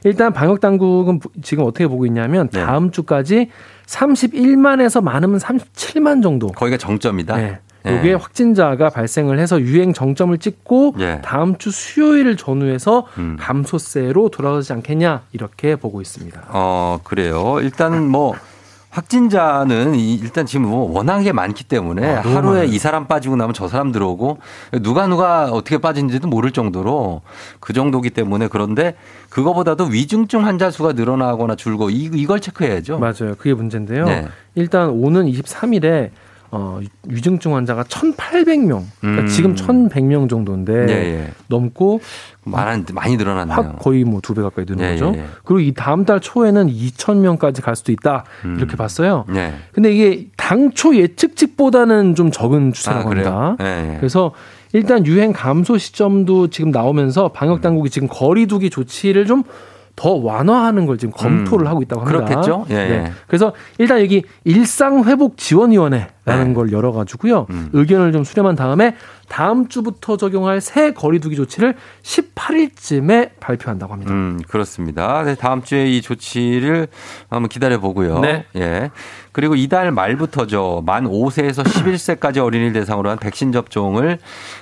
[0.05, 2.63] 일단 방역 당국은 부- 지금 어떻게 보고 있냐면 네.
[2.65, 3.49] 다음 주까지
[3.87, 6.49] 31만에서 많으면 37만 정도.
[6.49, 7.37] 거기가 정점이다.
[7.37, 7.61] 네.
[7.89, 7.97] 예.
[7.99, 11.21] 요게 확진자가 발생을 해서 유행 정점을 찍고 예.
[11.23, 13.37] 다음 주 수요일을 전후해서 음.
[13.41, 16.41] 감소세로 돌아오지 않겠냐 이렇게 보고 있습니다.
[16.49, 17.59] 어, 그래요.
[17.61, 18.35] 일단은 뭐
[18.91, 22.65] 확진자는 이- 일단 지금 뭐 워낙에 많기 때문에 아, 하루에 많아요.
[22.65, 24.39] 이 사람 빠지고 나면 저 사람 들어오고
[24.83, 27.21] 누가 누가 어떻게 빠진지도 모를 정도로
[27.61, 28.97] 그 정도기 때문에 그런데
[29.29, 32.99] 그거보다도 위중증 환자 수가 늘어나거나 줄고 이, 이걸 체크해야죠.
[32.99, 33.35] 맞아요.
[33.39, 34.05] 그게 문제인데요.
[34.07, 34.27] 네.
[34.55, 36.11] 일단 오는 23일에
[36.51, 39.27] 어, 위중증 환자가 1,800명, 그러니까 음.
[39.27, 41.29] 지금 1,100명 정도인데 예, 예.
[41.49, 42.01] 넘고
[42.45, 43.55] 많은 많이 늘어났네요.
[43.55, 45.13] 확 거의 뭐 두 배 가까이 느는 예, 거죠.
[45.15, 45.25] 예, 예.
[45.45, 48.57] 그리고 이 다음 달 초에는 2,000명까지 갈 수도 있다 음.
[48.59, 49.27] 이렇게 봤어요.
[49.29, 49.55] 네.
[49.73, 53.29] 근데 이게 당초 예측치보다는 좀 적은 아, 추세라고 그래요?
[53.29, 53.65] 합니다.
[53.65, 53.97] 예, 예.
[53.99, 54.33] 그래서
[54.73, 61.13] 일단 유행 감소 시점도 지금 나오면서 방역 당국이 지금 거리두기 조치를 좀더 완화하는 걸 지금
[61.13, 62.25] 검토를 음, 하고 있다고 합니다.
[62.27, 62.67] 그렇겠죠?
[62.71, 62.89] 예, 예.
[62.89, 63.13] 네.
[63.27, 66.55] 그래서 일단 여기 일상회복지원위원회 라는 네.
[66.55, 67.71] 걸 열어가지고요 음.
[67.73, 68.95] 의견을 좀 수렴한 다음에
[69.29, 74.13] 다음 주부터 적용할 새 거리두기 조치를 18일쯤에 발표한다고 합니다.
[74.13, 75.23] 음, 그렇습니다.
[75.23, 76.89] 네, 다음 주에 이 조치를
[77.29, 78.21] 한번 기다려 보고요.
[78.21, 78.47] 네.
[78.57, 78.91] 예.
[79.33, 80.83] 그리고 이달 말부터죠.
[80.85, 84.19] 만 5세에서 11세까지 어린이를 대상으로 한 백신 접종을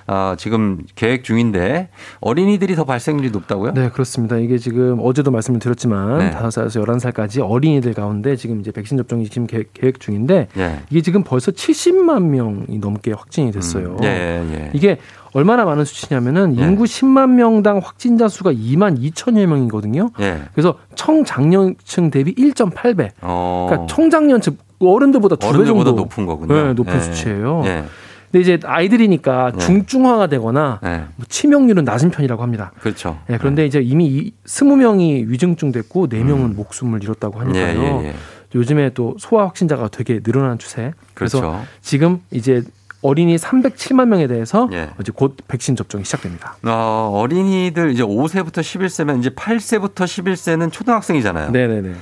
[0.06, 1.88] 어, 지금 계획 중인데
[2.20, 3.72] 어린이들이 더 발생률이 높다고요?
[3.72, 4.36] 네, 그렇습니다.
[4.36, 6.30] 이게 지금 어제도 말씀을 드렸지만 네.
[6.30, 10.80] 다섯 살에서 11살까지 어린이들 가운데 지금 이제 백신 접종이 지금 계획, 계획 중인데 예.
[10.90, 13.96] 이게 지금 벌써 70만 명이 넘게 확진이 됐어요.
[14.00, 14.08] 음, 예,
[14.52, 14.70] 예.
[14.74, 14.98] 이게
[15.32, 16.62] 얼마나 많은 수치냐면은 예.
[16.62, 20.10] 인구 10만 명당 확진자 수가 2만 2천여 명이거든요.
[20.20, 20.42] 예.
[20.54, 23.10] 그래서 청장년층 대비 1.8배.
[23.22, 23.66] 어.
[23.68, 26.54] 그러니까 청장년층 어른들보다 두 배 정도 높은 거군요.
[26.54, 27.00] 네, 높은 예.
[27.00, 27.62] 수치예요.
[27.64, 27.84] 예.
[28.30, 29.58] 근데 이제 아이들이니까 네.
[29.58, 31.04] 중증화가 되거나 예.
[31.16, 32.72] 뭐 치명률은 낮은 편이라고 합니다.
[32.80, 33.18] 그렇죠.
[33.30, 37.54] 예, 그런데 이제 이미 이 20명이 위중증 됐고 4명은 목숨을 잃었다고 음.
[37.54, 38.00] 예, 하니까요.
[38.02, 38.14] 예, 예.
[38.56, 40.92] 요즘에 또 소아 확진자가 되게 늘어나는 추세.
[41.14, 41.64] 그래서 그렇죠.
[41.82, 42.62] 지금 이제
[43.02, 44.90] 어린이 307만 명에 대해서 예.
[45.00, 46.56] 이제 곧 백신 접종이 시작됩니다.
[46.64, 51.50] 어, 어린이들 이제 5세부터 11세면 이제 8세부터 11세는 초등학생이잖아요.
[51.50, 51.94] 네네네.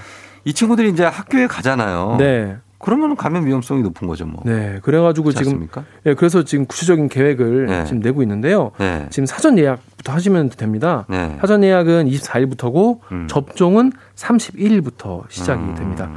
[0.45, 2.17] 이 친구들이 이제 학교에 가잖아요.
[2.19, 2.57] 네.
[2.79, 4.43] 그러면 감염 위험성이 높은 거죠, 뭐.
[4.45, 4.79] 네.
[4.83, 5.69] 그래가지고 지금?
[6.05, 7.85] 예, 그래서 지금 구체적인 계획을 네.
[7.87, 8.73] 지금 내고 있는데요.
[8.79, 9.07] 네.
[9.09, 11.07] 지금 사전 예약부터 하시면 됩니다.
[11.09, 11.39] 네.
[11.41, 13.27] 사전 예약은 24일부터고 음.
[13.27, 15.75] 접종은 31일부터 시작이 음.
[15.75, 16.11] 됩니다.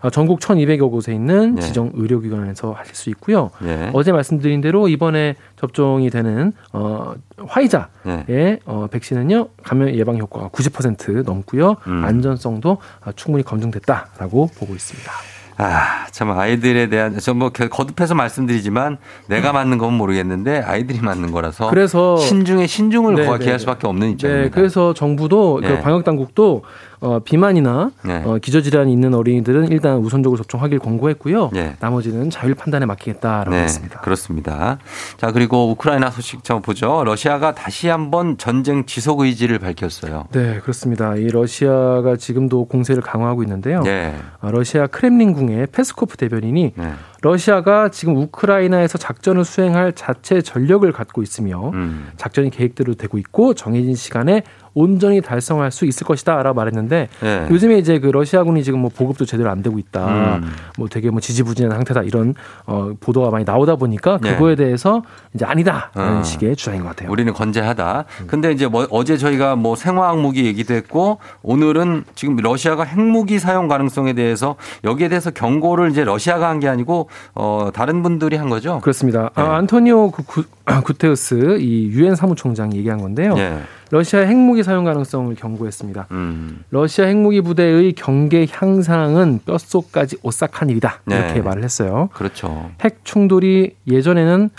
[0.00, 1.62] 아, 전국 1,200여 곳에 있는 네.
[1.62, 3.50] 지정 의료기관에서 하실 수 있고요.
[3.64, 3.90] 예.
[3.92, 7.14] 어제 말씀드린 대로 이번에 접종이 되는 어,
[7.46, 7.86] 화이자의
[8.26, 8.58] 네.
[8.64, 12.04] 어, 백신은요 감염 예방 효과가 90% 넘고요 음.
[12.04, 15.12] 안전성도 아, 충분히 검증됐다라고 보고 있습니다.
[15.60, 18.96] 아, 참 아이들에 대한 저뭐 거듭해서 말씀드리지만
[19.26, 24.10] 내가 맞는 건 모르겠는데 아이들이 맞는 거라서 그래서 신중에 신중을 네, 기할 네, 수밖에 없는
[24.10, 24.44] 입장입니다.
[24.44, 25.68] 네, 그래서 정부도 네.
[25.68, 26.62] 그 방역 당국도
[27.00, 28.22] 어, 비만이나 네.
[28.24, 31.50] 어, 기저질환이 있는 어린이들은 일단 우선적으로 접종하길 권고했고요.
[31.52, 31.76] 네.
[31.80, 34.00] 나머지는 자율 판단에 맡기겠다라고 네, 했습니다.
[34.00, 34.78] 그렇습니다.
[35.16, 37.04] 자, 그리고 우크라이나 소식 좀 보죠.
[37.04, 40.26] 러시아가 다시 한번 전쟁 지속 의지를 밝혔어요.
[40.32, 41.14] 네, 그렇습니다.
[41.14, 43.82] 이 러시아가 지금도 공세를 강화하고 있는데요.
[43.82, 44.14] 네.
[44.40, 46.92] 어, 러시아 크렘린궁의 페스코프 대변인이 네.
[47.20, 52.08] 러시아가 지금 우크라이나에서 작전을 수행할 자체 전력을 갖고 있으며 음.
[52.16, 54.42] 작전이 계획대로 되고 있고 정해진 시간에
[54.78, 57.46] 온전히 달성할 수 있을 것이다라고 말했는데 네.
[57.50, 60.52] 요즘에 이제 그 러시아군이 지금 뭐 보급도 제대로 안 되고 있다, 음.
[60.76, 62.34] 뭐 되게 뭐 지지부진한 상태다 이런
[62.66, 64.34] 어, 보도가 많이 나오다 보니까 네.
[64.34, 65.02] 그거에 대해서
[65.34, 66.22] 이제 아니다라는 어.
[66.22, 67.10] 식의 주장인 것 같아요.
[67.10, 68.04] 우리는 건재하다.
[68.26, 73.68] 근데 이제 뭐 어제 저희가 뭐 생화학 무기 얘기도 했고 오늘은 지금 러시아가 핵무기 사용
[73.68, 78.80] 가능성에 대해서 여기에 대해서 경고를 이제 러시아가 한 게 아니고 어 다른 분들이 한 거죠.
[78.80, 79.30] 그렇습니다.
[79.36, 79.42] 네.
[79.42, 80.42] 아, 안토니오 구, 구,
[80.84, 83.34] 구테우스 이 유엔 사무총장이 얘기한 건데요.
[83.38, 83.58] 예.
[83.90, 86.06] 러시아 핵무기 사용 가능성을 경고했습니다.
[86.10, 86.62] 음.
[86.70, 91.00] 러시아 핵무기 부대의 경계 향상은 뼛속까지 오싹한 일이다.
[91.06, 91.40] 이렇게 네.
[91.40, 92.10] 말을 했어요.
[92.12, 92.70] 그렇죠.
[92.82, 94.50] 핵 충돌이 예전에는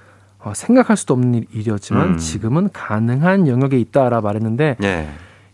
[0.41, 2.17] 어, 생각할 수도 없는 일- 일이었지만 음.
[2.17, 5.07] 지금은 가능한 영역에 있다라 말했는데 예.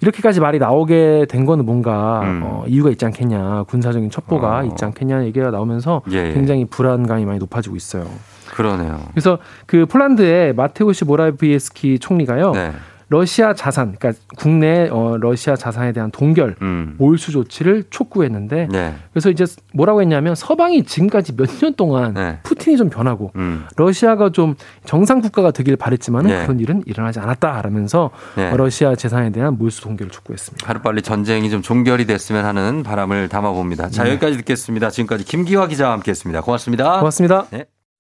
[0.06, 2.42] 이렇게까지 말이 나오게 된 거는 뭔가 음.
[2.44, 4.64] 어, 이유가 있지 않겠냐 군사적인 첩보가 어.
[4.66, 6.34] 있지 않겠냐 얘기가 나오면서 예, 예.
[6.34, 8.06] 굉장히 불안감이 많이 높아지고 있어요.
[8.52, 9.00] 그러네요.
[9.12, 12.52] 그래서 그 폴란드의 마테우시 모라비에스키 총리가요.
[12.52, 12.72] 네.
[13.10, 16.96] 러시아 자산, 그러니까 국내 어, 러시아 자산에 대한 동결, 음.
[16.98, 18.96] 몰수 조치를 촉구했는데 네.
[19.12, 22.40] 그래서 이제 뭐라고 했냐면 서방이 지금까지 몇 년 동안 네.
[22.44, 23.66] 푸틴이 좀 변하고 음.
[23.78, 26.44] 러시아가 좀 정상 국가가 되길 바랬지만은 네.
[26.44, 28.56] 그런 일은 일어나지 않았다라면서 네.
[28.56, 30.68] 러시아 재산에 대한 몰수 동결을 촉구했습니다.
[30.68, 33.90] 하루빨리 전쟁이 좀 종결이 됐으면 하는 바람을 담아봅니다.
[33.90, 34.12] 자, 네.
[34.12, 34.90] 여기까지 듣겠습니다.
[34.90, 36.42] 지금까지 김기화 기자와 함께 했습니다.
[36.42, 37.00] 고맙습니다.
[37.00, 37.46] 고맙습니다.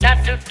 [0.05, 0.45] 네.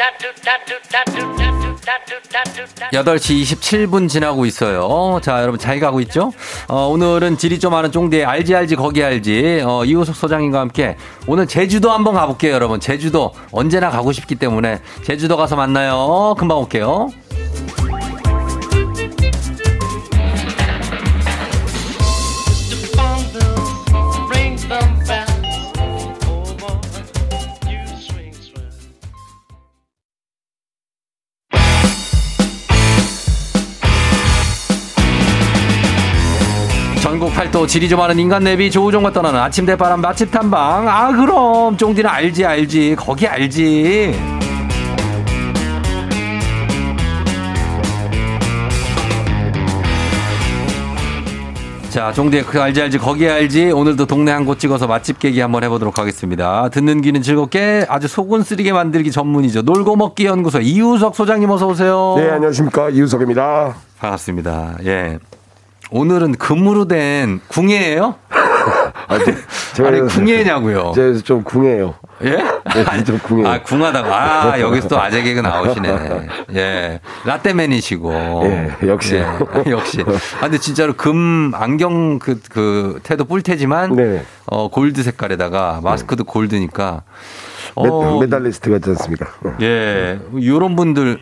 [2.90, 5.20] 8시 27분 지나고 있어요.
[5.22, 6.32] 자, 여러분 잘 가고 있죠?
[6.66, 9.62] 어, 오늘은 질이 좀 많은 쫑대의 알지 알지 거기 알지.
[9.64, 10.96] 어, 이호석 소장님과 함께
[11.28, 12.80] 오늘 제주도 한번 가볼게요, 여러분.
[12.80, 16.34] 제주도 언제나 가고 싶기 때문에 제주도 가서 만나요.
[16.36, 17.11] 금방 올게요.
[37.35, 40.89] 팔도 질이 좀 많은 인간 내비 조우종과 떠나는 아침 대바람 맛집 탐방.
[40.89, 41.76] 아, 그럼.
[41.76, 42.95] 쫑디는 알지, 알지.
[42.97, 44.14] 거기 알지.
[51.91, 55.62] 자, 종대 그 알지 알지 거기 알지 오늘도 동네 한 곳 찍어서 맛집 깨기 한번
[55.62, 56.68] 해보도록 하겠습니다.
[56.70, 59.62] 듣는 귀는 즐겁게 아주 속은 쓰리게 만들기 전문이죠.
[59.62, 62.14] 놀고 먹기 연구소 이우석 소장님 어서 오세요.
[62.18, 62.91] 네, 안녕하십니까.
[62.91, 63.76] 이우석입니다.
[64.01, 64.78] 반갑습니다.
[64.87, 65.18] 예.
[65.91, 68.16] 오늘은 금으로 된 궁예예요?
[69.07, 69.35] 아, 네.
[69.74, 70.93] 제가 아니 궁예냐고요.
[70.97, 71.95] 제가 좀 궁해요.
[72.22, 72.30] 예?
[72.37, 73.47] 네, 좀 궁해요.
[73.49, 76.28] 아 궁하다가 아 여기서 또 아재 개그 나오시네.
[76.55, 78.12] 예, 라떼맨이시고.
[78.45, 79.39] 예, 역시요.
[79.66, 80.03] 예, 역시.
[80.39, 84.24] 아 근데 진짜로 금 안경 그그 태도 뿔테지만 네.
[84.47, 87.03] 어 골드 색깔에다가 마스크도 골드니까.
[87.76, 89.26] 어, 메, 달리스트 같지 않습니까?
[89.61, 91.18] 예, 요런 분들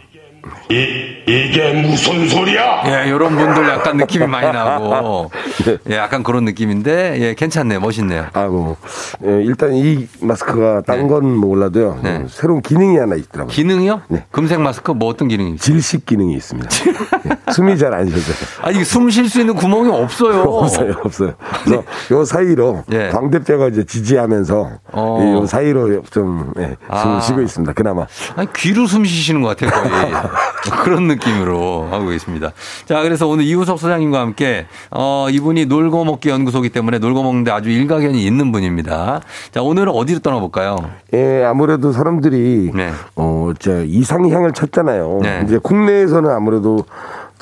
[0.68, 2.82] 이게 무슨 소리야?
[2.86, 5.30] 예, 요런 분들 약간 느낌이 많이 나고.
[5.90, 7.80] 예, 약간 그런 느낌인데, 예, 괜찮네요.
[7.80, 8.26] 멋있네요.
[8.32, 8.76] 아, 뭐,
[9.24, 12.00] 예, 일단 이 마스크가 딴건 몰라도요.
[12.02, 12.16] 네.
[12.16, 13.52] 음, 새로운 기능이 하나 있더라고요.
[13.52, 14.02] 기능이요?
[14.08, 14.24] 네.
[14.30, 15.58] 금색 마스크 뭐 어떤 기능이 있어요?
[15.58, 16.68] 질식 기능이 있습니다.
[17.30, 18.36] 예, 숨이 잘 안 쉬어져요.
[18.62, 20.42] 아, 이게 숨쉴 수 있는 구멍이 없어요.
[20.48, 21.34] 없어요, 없어요.
[21.64, 23.08] 그래서 요 사이로 예.
[23.10, 25.18] 광대뼈가 이제 지지하면서 어.
[25.22, 27.02] 이요 사이로 좀 예, 아.
[27.02, 27.72] 숨을 쉬고 있습니다.
[27.74, 28.06] 그나마.
[28.36, 30.12] 아니, 귀로 숨 쉬시는 것 같아요, 거의.
[30.82, 32.52] 그런 느낌으로 하고 계십니다.
[32.86, 37.70] 자, 그래서 오늘 이우석 소장님과 함께, 어, 이분이 놀고 먹기 연구소기 때문에 놀고 먹는데 아주
[37.70, 39.20] 일가견이 있는 분입니다.
[39.50, 40.76] 자, 오늘은 어디로 떠나볼까요?
[41.14, 42.90] 예, 아무래도 사람들이 네.
[43.16, 45.20] 어, 이제 이상향을 찾잖아요.
[45.22, 45.42] 네.
[45.44, 46.84] 이제 국내에서는 아무래도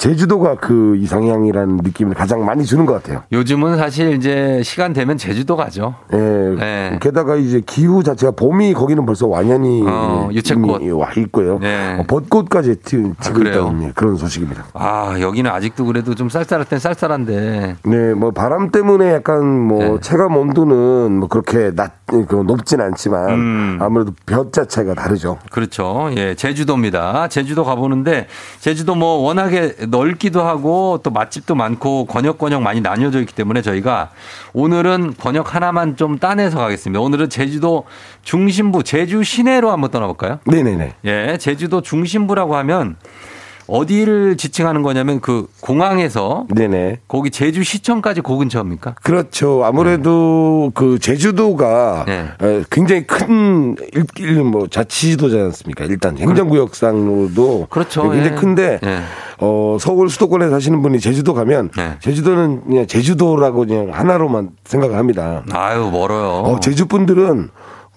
[0.00, 3.22] 제주도가 그 이상향이라는 느낌을 가장 많이 주는 것 같아요.
[3.32, 5.94] 요즘은 사실 이제 시간 되면 제주도 가죠.
[6.14, 6.16] 예.
[6.16, 6.98] 네.
[7.02, 10.80] 게다가 이제 기후 자체가 봄이 거기는 벌써 완연히 어, 유채꽃.
[10.92, 11.58] 와 있고요.
[11.58, 11.98] 네.
[12.00, 13.28] 어, 벚꽃까지 티- 아?
[13.30, 14.68] 있다는 예, 그런 소식입니다.
[14.72, 17.76] 아, 여기는 아직도 그래도 좀 쌀쌀할 땐 쌀쌀한데.
[17.84, 19.98] 네, 뭐 바람 때문에 약간 뭐 네.
[20.00, 23.78] 체감 온도는 뭐 그렇게 낮, 그 높진 않지만 음.
[23.82, 25.36] 아무래도 볕 자체가 다르죠.
[25.50, 26.08] 그렇죠.
[26.16, 27.28] 예, 제주도입니다.
[27.28, 28.28] 제주도 가보는데,
[28.60, 34.10] 제주도 뭐 워낙에 넓기도 하고 또 맛집도 많고 권역 권역 많이 나뉘어져 있기 때문에 저희가
[34.52, 37.00] 오늘은 권역 하나만 좀 따내서 가겠습니다.
[37.00, 37.84] 오늘은 제주도
[38.22, 40.38] 중심부, 제주 시내로 한번 떠나볼까요?
[40.44, 40.94] 네네네.
[41.04, 42.96] 예, 제주도 중심부라고 하면
[43.70, 46.98] 어디를 지칭하는 거냐면 그 공항에서 네네.
[47.06, 48.96] 거기 제주 시청까지 그 근처입니까?
[49.02, 49.64] 그렇죠.
[49.64, 52.28] 아무래도 그 제주도가 네.
[52.42, 55.84] 에, 굉장히 큰 일, 일, 뭐 자치도지 않습니까?
[55.84, 58.10] 일단 행정구역상으로도 그렇죠.
[58.10, 58.34] 굉장히 예.
[58.34, 59.00] 큰데 예.
[59.40, 61.96] 어, 서울 수도권에 사시는 분이 제주도 가면 네.
[62.00, 65.42] 제주도는 그냥 제주도라고 그냥 하나로만 생각을 합니다.
[65.52, 66.42] 아유 멀어요.
[66.44, 67.48] 어, 제주 분들은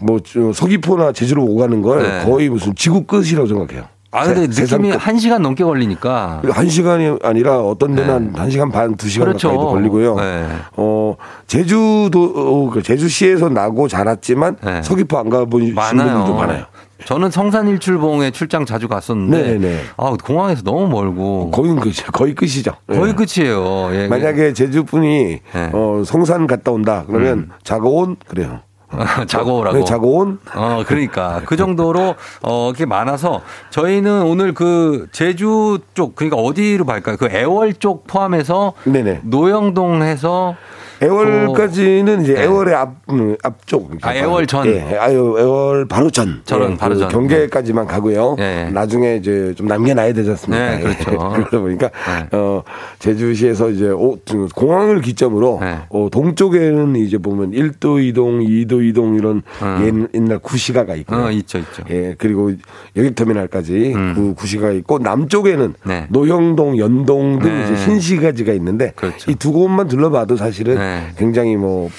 [0.02, 2.26] 뭐 저, 서귀포나 제주로 오가는 걸 네.
[2.26, 3.84] 거의 무슨 지구 끝이라고 생각해요.
[4.14, 4.98] 아 근데 세- 느낌이 끝.
[4.98, 6.42] 한 시간 넘게 걸리니까.
[6.52, 9.50] 한 시간이 아니라 어떤 데는 한- 한 시간 반, 두 시간 그렇죠.
[9.50, 10.16] 가까이도 걸리고요.
[10.16, 10.46] 네.
[10.78, 11.16] 어,
[11.48, 16.14] 제주도, 어, 그 제주시에서 나고 자랐지만 서귀포 안 가보신 많아요.
[16.18, 16.66] 분들도 많아요.
[17.06, 19.80] 저는 성산 일출봉에 출장 자주 갔었는데 네네네.
[19.98, 22.72] 아 공항에서 너무 멀고 거긴 그, 거의 끝이죠.
[22.88, 23.14] 거의 예.
[23.14, 23.90] 끝이에요.
[23.94, 24.08] 예.
[24.08, 25.70] 만약에 제주 분이 네.
[25.74, 28.62] 어, 성산 갔다 온다 그러면 자고온 그래요.
[29.28, 29.78] 자고 오라고.
[29.78, 30.40] 네, 자고 온.
[30.54, 37.18] 어, 그러니까 그 정도로 어, 이렇게 많아서 저희는 오늘 그 제주 쪽 그러니까 어디로 갈까요?
[37.18, 39.22] 그 애월 쪽 포함해서 네네.
[39.24, 40.56] 노영동 해서
[41.04, 42.44] 애월까지는 이제 네.
[42.44, 43.92] 애월의 앞, 음, 앞쪽.
[44.02, 44.66] 아, 애월 전.
[44.68, 46.42] 예, 아유, 애월 바로 전.
[46.46, 47.10] 저런 예, 바로 그 전.
[47.10, 48.36] 경계까지만 가고요.
[48.38, 48.70] 네.
[48.72, 50.78] 나중에 이제 좀 남겨놔야 되지 않습니까?
[50.78, 51.12] 네, 그렇죠.
[51.12, 52.38] 예, 그러다 보니까, 네.
[52.38, 52.64] 어,
[53.00, 55.80] 제주시에서 이제 오- 그 공항을 기점으로 네.
[55.90, 60.10] 어, 동쪽에는 이제 보면 1도 이동, 2도 이동 이런 음.
[60.14, 61.26] 옛, 옛날 구시가가 있고요.
[61.26, 61.84] 어, 있죠, 있죠.
[61.90, 62.52] 예, 그리고
[62.96, 64.14] 여객터미널까지 음.
[64.16, 66.06] 그 구시가 있고 남쪽에는 네.
[66.10, 67.64] 노형동, 연동 등 네.
[67.66, 69.32] 이제 신시가지가 있는데 그렇죠.
[69.32, 71.14] 이두 곳만 둘러봐도 사실은 네.
[71.18, 71.90] 굉장히 뭐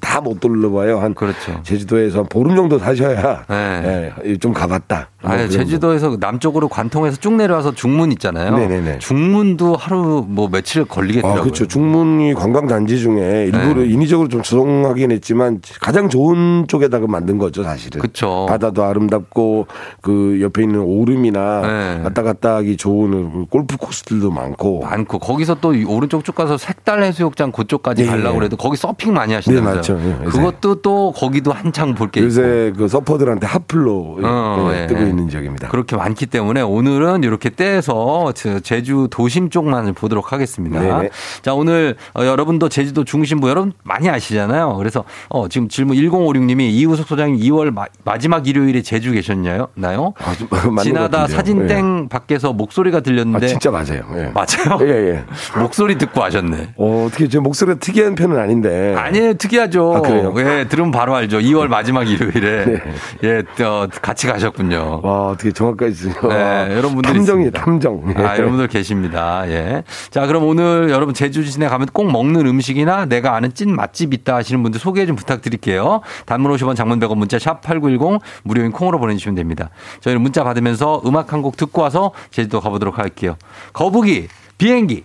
[0.00, 1.00] 다못 둘러봐요.
[1.00, 1.60] 한 그렇죠.
[1.64, 4.12] 제주도에서 보름 정도 사셔야 네.
[4.24, 5.08] 예, 좀 가봤다.
[5.22, 5.48] 뭐 아.
[5.48, 8.56] 제주도에서 남쪽으로 관통해서 쭉 내려와서 중문 있잖아요.
[8.56, 8.98] 네네네.
[8.98, 11.40] 중문도 하루 뭐 며칠 걸리겠더라고요.
[11.40, 11.66] 아, 그렇죠.
[11.66, 13.86] 중문이 관광 단지 중에 일부러 네.
[13.86, 18.00] 인위적으로 좀 조성하긴 했지만 가장 좋은 쪽에다가 만든 거죠, 사실은.
[18.00, 18.46] 그쵸.
[18.48, 19.66] 바다도 아름답고
[20.00, 22.00] 그 옆에 있는 오름이나 네.
[22.04, 24.80] 왔다 갔다 하기 좋은 그 골프 코스들도 많고.
[24.80, 28.10] 많고 거기서 또이 오른쪽 쭉 가서 색달 해수욕장 그쪽까지 네.
[28.22, 29.62] 가려고 그래도 거기 서핑 많이 하시잖아요.
[29.64, 29.98] 네, 맞죠.
[30.02, 30.24] 예.
[30.24, 32.26] 그것도 또 거기도 한창 볼 게 있고.
[32.26, 34.86] 요새 그 서퍼들한테 핫플로 어, 예, 예.
[34.86, 35.68] 뜨고 있는 지역입니다.
[35.68, 40.80] 그렇게 많기 때문에 오늘은 이렇게 떼서 저 제주 도심 쪽만 보도록 하겠습니다.
[40.80, 41.10] 네네.
[41.42, 44.76] 자, 오늘 어, 여러분도 제주도 중심부 여러분 많이 아시잖아요.
[44.76, 47.72] 그래서 어, 지금 질문 1056님이 이우석 소장님 2월
[48.04, 49.68] 마, 지막 일요일에 제주 계셨나요?
[49.74, 50.12] 나요?
[50.18, 50.48] 아, 좀
[50.82, 51.26] 지나다.
[51.26, 54.02] 사진땡 밖에서 목소리가 들렸는데 아, 진짜 맞아요.
[54.16, 54.32] 예.
[54.34, 54.78] 맞아요?
[54.82, 55.24] 예, 예.
[55.58, 56.74] 목소리 듣고 하셨네.
[56.76, 58.94] 어, 어떻게 제 목소리가 특이한 편은 아닌데.
[58.96, 59.94] 아니에요, 특이하죠.
[59.96, 60.32] 아, 그래요?
[60.38, 61.38] 예, 들으면 바로 알죠.
[61.38, 62.64] 2월 마지막 일요일에.
[63.20, 63.42] 네.
[63.58, 65.00] 예, 어, 같이 가셨군요.
[65.02, 67.60] 와, 어떻게 정확까지 네, 여러분들이 탐정이에요, 있습니다.
[67.60, 68.14] 탐정.
[68.16, 69.42] 아, 여러분들 계십니다.
[69.48, 69.82] 예.
[70.10, 74.36] 자, 그럼 오늘 여러분 제주 시내 가면 꼭 먹는 음식이나 내가 아는 찐 맛집 있다
[74.36, 76.00] 하시는 분들 소개 좀 부탁드릴게요.
[76.24, 79.68] 단문 50원 장문 100원 문자 샵 8910 무료인 콩으로 보내주시면 됩니다.
[80.00, 83.34] 저희는 문자 받으면서 음악 한 곡 듣고 와서 제주도 가보도록 할게요.
[83.72, 85.02] 거북이, 비행기.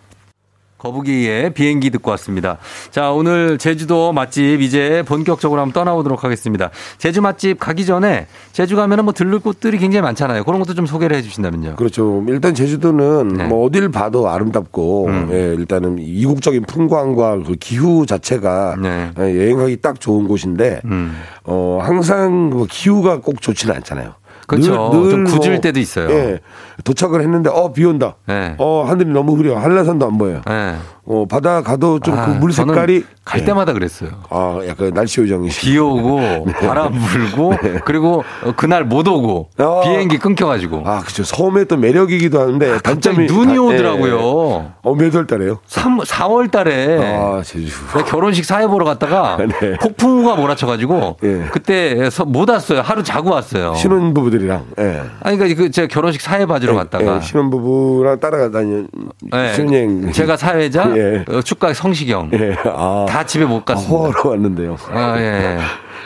[0.78, 2.57] 거북이의 비행기 듣고 왔습니다.
[2.91, 6.69] 자, 오늘 제주도 맛집 이제 본격적으로 한번 떠나보도록 하겠습니다.
[6.97, 10.43] 제주 맛집 가기 전에 제주 가면은 뭐 들를 곳들이 굉장히 많잖아요.
[10.43, 11.75] 그런 것도 좀 소개를 해 주신다면요.
[11.78, 12.23] 그렇죠.
[12.28, 13.45] 일단 제주도는 네.
[13.45, 15.30] 뭐 어딜 봐도 아름답고 음.
[15.32, 19.11] 예, 일단은 이국적인 풍광과 그 기후 자체가 네.
[19.19, 21.17] 예, 여행하기 딱 좋은 곳인데 음.
[21.43, 24.13] 어 항상 뭐 기후가 꼭 좋지는 않잖아요.
[24.48, 25.10] 그렇죠.
[25.10, 26.10] 좀 굳을 때도 있어요.
[26.10, 26.39] 예,
[26.84, 28.16] 도착을 했는데 어 비 온다.
[28.26, 28.56] 네.
[28.58, 29.58] 어 하늘이 너무 흐려.
[29.58, 30.41] 한라산도 안 보여요.
[30.48, 30.76] 네.
[31.10, 33.45] 어 바다 가도 좀그 아, 물 색깔이 갈 예.
[33.45, 34.10] 때마다 그랬어요.
[34.30, 37.53] 아 약간 날씨 요정이 비 오고 바람 불고
[37.86, 39.64] 그리고 어, 그날 못 오고 네.
[39.64, 39.82] 어.
[39.86, 41.24] 비행기 끊겨가지고 아 그렇죠.
[41.24, 44.66] 섬의 또 매력이기도 한데 아, 단점이 눈이 다- 오더라고요.
[44.66, 44.72] 예.
[44.84, 45.60] 어몇 월 달에요?
[45.68, 47.72] 3, 4월 달에 아 제주.
[48.08, 49.78] 결혼식 사회 보러 갔다가 네.
[49.82, 51.45] 폭풍우가 몰아쳐가지고 예.
[51.53, 52.82] 그때 서- 못 왔어요.
[52.82, 53.76] 하루 자고 왔어요.
[53.76, 55.01] 신혼 부부들이랑 예.
[55.22, 58.88] 아니 그러니까 그 제가 결혼식 사회 봐주러 갔다가 예, 신혼 부부랑 따라가다니
[59.34, 61.26] 예, 신혼여행 제가 사회자 예.
[61.28, 62.56] 어, 축가 성시경 예.
[62.66, 63.95] 아, 다 집에 못 아, 갔습니다.
[63.95, 64.78] 호화로 왔는데요.
[64.89, 65.58] 아, 예.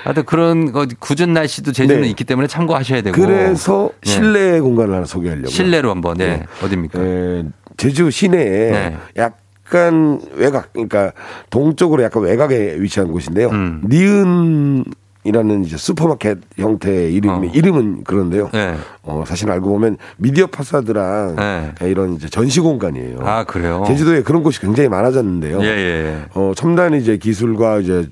[0.04, 2.08] 하여튼 그런 거 굳은 날씨도 제주는 네.
[2.10, 3.20] 있기 때문에 참고하셔야 되고.
[3.20, 4.10] 그래서 예.
[4.10, 5.50] 실내 공간을 하나 소개하려고.
[5.50, 6.44] 실내로 한번, 네.
[6.70, 6.90] 네.
[6.98, 7.44] 예,
[7.78, 8.98] 제주 시내에 네.
[9.18, 11.12] 약간 외곽, 그러니까
[11.50, 13.50] 동쪽으로 약간 외곽에 위치한 곳인데요.
[13.50, 13.82] 음.
[13.88, 14.86] 니은
[15.24, 17.52] 이라는 이제 슈퍼마켓 형태의 이름이 어.
[17.54, 18.50] 이름은 그런데요.
[18.54, 18.76] 네.
[19.04, 21.90] 어, 사실 알고 보면 미디어 파사드랑 네.
[21.90, 23.20] 이런 이제 전시 공간이에요.
[23.22, 23.84] 아, 그래요?
[23.88, 25.62] 제주도에 그런 곳이 굉장히 많아졌는데요.
[25.62, 26.26] 예, 예.
[26.34, 28.08] 어, 첨단 이제 기술과 이제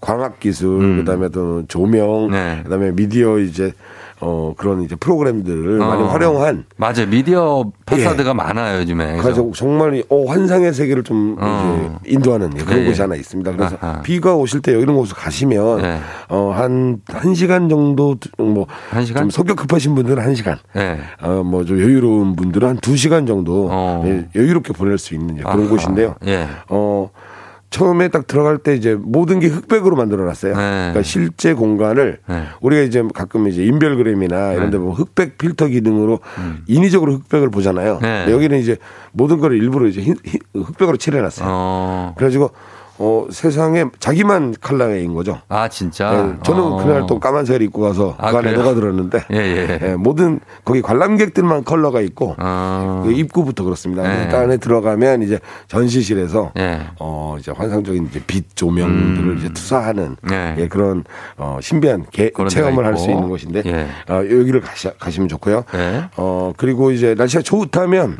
[0.00, 2.60] 광학 기술, 그다음에 또 조명, 네.
[2.62, 3.72] 그다음에 미디어 이제
[4.20, 6.06] 어 그런 이제 프로그램들을 많이 어.
[6.06, 7.06] 활용한 맞아요.
[7.08, 9.12] 미디어 파사드가 많아요, 요즘에.
[9.18, 11.98] 그래서 그래서 정말 이, 어, 환상의 세계를 좀 어.
[12.04, 13.02] 인도하는 그런 예, 곳이 예.
[13.02, 13.52] 하나 있습니다.
[13.52, 14.02] 그래서 아하.
[14.02, 15.98] 비가 오실 때 이런 곳을 가시면 네.
[16.28, 18.66] 어, 한, 한 시간 정도 뭐.
[18.90, 19.22] 한 시간?
[19.24, 20.58] 좀 성격 급하신 분들은 한 시간.
[20.74, 20.98] 네.
[21.22, 23.70] 어, 뭐 좀 여유로운 분들은 한두 시간 정도
[24.04, 25.60] 예, 여유롭게 보낼 수 있는 그런 어.
[25.62, 25.68] 아하.
[25.68, 26.14] 곳인데요.
[26.26, 26.46] 예.
[26.68, 27.10] 어,
[27.70, 30.54] 처음에 딱 들어갈 때 이제 모든 게 흑백으로 만들어 놨어요.
[30.54, 32.42] 그러니까 실제 공간을 네.
[32.60, 36.64] 우리가 이제 가끔 이제 인별그램이나 이런 데 보면 흑백 필터 기능으로 음.
[36.66, 38.00] 인위적으로 흑백을 보잖아요.
[38.02, 38.26] 네.
[38.30, 38.76] 여기는 이제
[39.12, 41.46] 모든 걸 일부러 이제 흰- 흰- 흑백으로 칠해 놨어요.
[41.48, 42.14] 어.
[42.16, 42.50] 그래가지고
[43.02, 45.38] 어, 세상에 자기만 컬러인 거죠.
[45.48, 46.10] 아, 진짜?
[46.10, 46.76] 네, 저는 어.
[46.84, 48.62] 그날 또 까만색을 입고 가서 아, 그 안에 그래요?
[48.62, 49.78] 녹아들었는데 예, 예.
[49.82, 54.02] 예, 모든 거기 관람객들만 컬러가 있고 그 입구부터 그렇습니다.
[54.02, 54.24] 네.
[54.24, 56.80] 일단 안에 들어가면 이제 전시실에서 예.
[56.98, 60.56] 어 이제 환상적인 이제 빛 조명들을 이제 투사하는 네.
[60.58, 61.04] 예, 그런
[61.38, 63.10] 어 신비한 개- 체험을 할 수.
[63.10, 63.86] 있는 곳인데 예.
[64.12, 65.64] 어, 여기를 가시, 가시면 좋고요.
[65.72, 66.04] 네.
[66.18, 68.18] 어 그리고 이제 날씨가 좋다면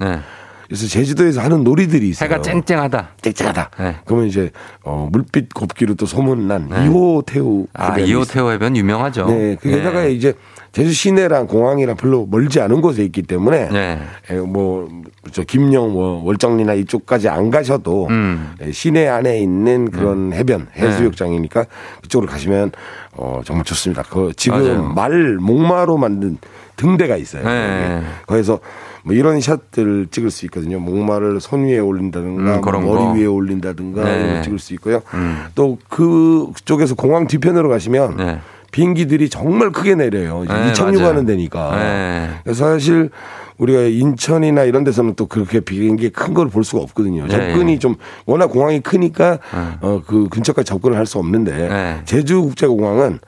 [0.71, 2.31] 그래서 제주도에서 하는 놀이들이 있어요.
[2.31, 3.09] 해가 쨍쨍하다.
[3.23, 3.71] 쨍쨍하다.
[3.81, 3.97] 네.
[4.05, 4.53] 그러면 이제
[4.85, 8.33] 어, 물빛 곱기로 또 소문난 이호 태우 아, 해변이 이호 있어요.
[8.33, 9.27] 태호 해변 유명하죠.
[9.27, 10.13] 네, 그게다가 네.
[10.13, 10.33] 이제
[10.71, 13.99] 제주 시내랑 공항이랑 별로 멀지 않은 곳에 있기 때문에 네.
[14.31, 18.53] 예, 뭐저 김영 뭐 월정리나 이쪽까지 안 가셔도 음.
[18.65, 21.67] 예, 시내 안에 있는 그런 해변 해수욕장이니까
[22.03, 22.71] 그쪽으로 가시면
[23.17, 24.05] 어 정말 좋습니다.
[24.09, 24.83] 그 지금 맞아요.
[24.85, 26.39] 말 목마로 만든
[26.77, 27.43] 등대가 있어요.
[27.45, 28.03] 네.
[28.25, 28.27] 거기.
[28.27, 28.61] 거기서
[29.05, 30.79] 뭐 이런 샷들을 찍을 수 있거든요.
[30.81, 33.13] 목마를 손 위에 올린다든가 음, 머리 거.
[33.13, 34.43] 위에 올린다든가 네.
[34.43, 35.03] 찍을 수 있고요.
[35.15, 35.45] 음.
[35.55, 38.41] 또 그쪽에서 공항 뒤편으로 가시면
[38.73, 40.45] 비행기들이 정말 크게 내려요.
[40.49, 41.09] 네, 이착륙 맞아요.
[41.13, 41.77] 하는 데니까.
[41.77, 42.31] 네.
[42.45, 43.11] 그래서 사실
[43.59, 47.27] 우리가 인천이나 이런 데서는 또 그렇게 비행기 큰 걸 볼 수가 없거든요.
[47.27, 47.31] 네.
[47.31, 47.97] 접근이 좀
[48.27, 49.39] 워낙 공항이 크니까
[49.81, 52.01] 어, 그 근처까지 접근을 할 수 없는데 네.
[52.05, 53.19] 제주국제공항은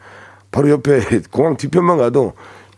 [0.50, 1.00] 바로 옆에
[1.32, 2.34] 공항 뒤편만 가도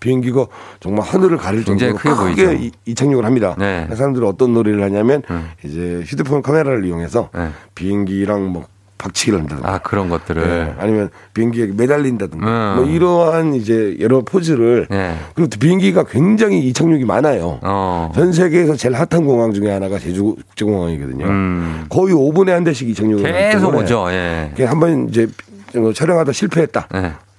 [0.09, 0.47] 비행기가
[0.81, 2.53] 정말 하늘을 가릴 정도로 크게 크게 보이죠.
[2.53, 3.57] 이- 이착륙을 합니다.
[3.59, 3.89] 네.
[3.95, 5.23] 사람들이 어떤 놀이를 하냐면
[5.65, 7.49] 이제 휴대폰 카메라를 이용해서 네.
[7.75, 8.67] 비행기랑 뭐
[8.99, 10.43] 박치기를 한다든가 아, 그런 것들을.
[10.47, 10.75] 네.
[10.79, 12.77] 아니면 비행기에 매달린다든가 음.
[12.77, 15.17] 뭐 이러한 이제 여러 포즈를 네.
[15.35, 17.59] 그리고 또 비행기가 굉장히 이착륙이 많아요.
[17.63, 18.13] 어.
[18.15, 21.25] 전 세계에서 제일 핫한 공항 중에 하나가 제주국제공항이거든요.
[21.27, 21.87] 음.
[21.89, 24.07] 거의 5분에 한 대씩 이착륙을 계속 오죠.
[24.11, 24.53] 예.
[24.67, 25.27] 한번 이제
[25.75, 26.89] 뭐 촬영하다 실패했다.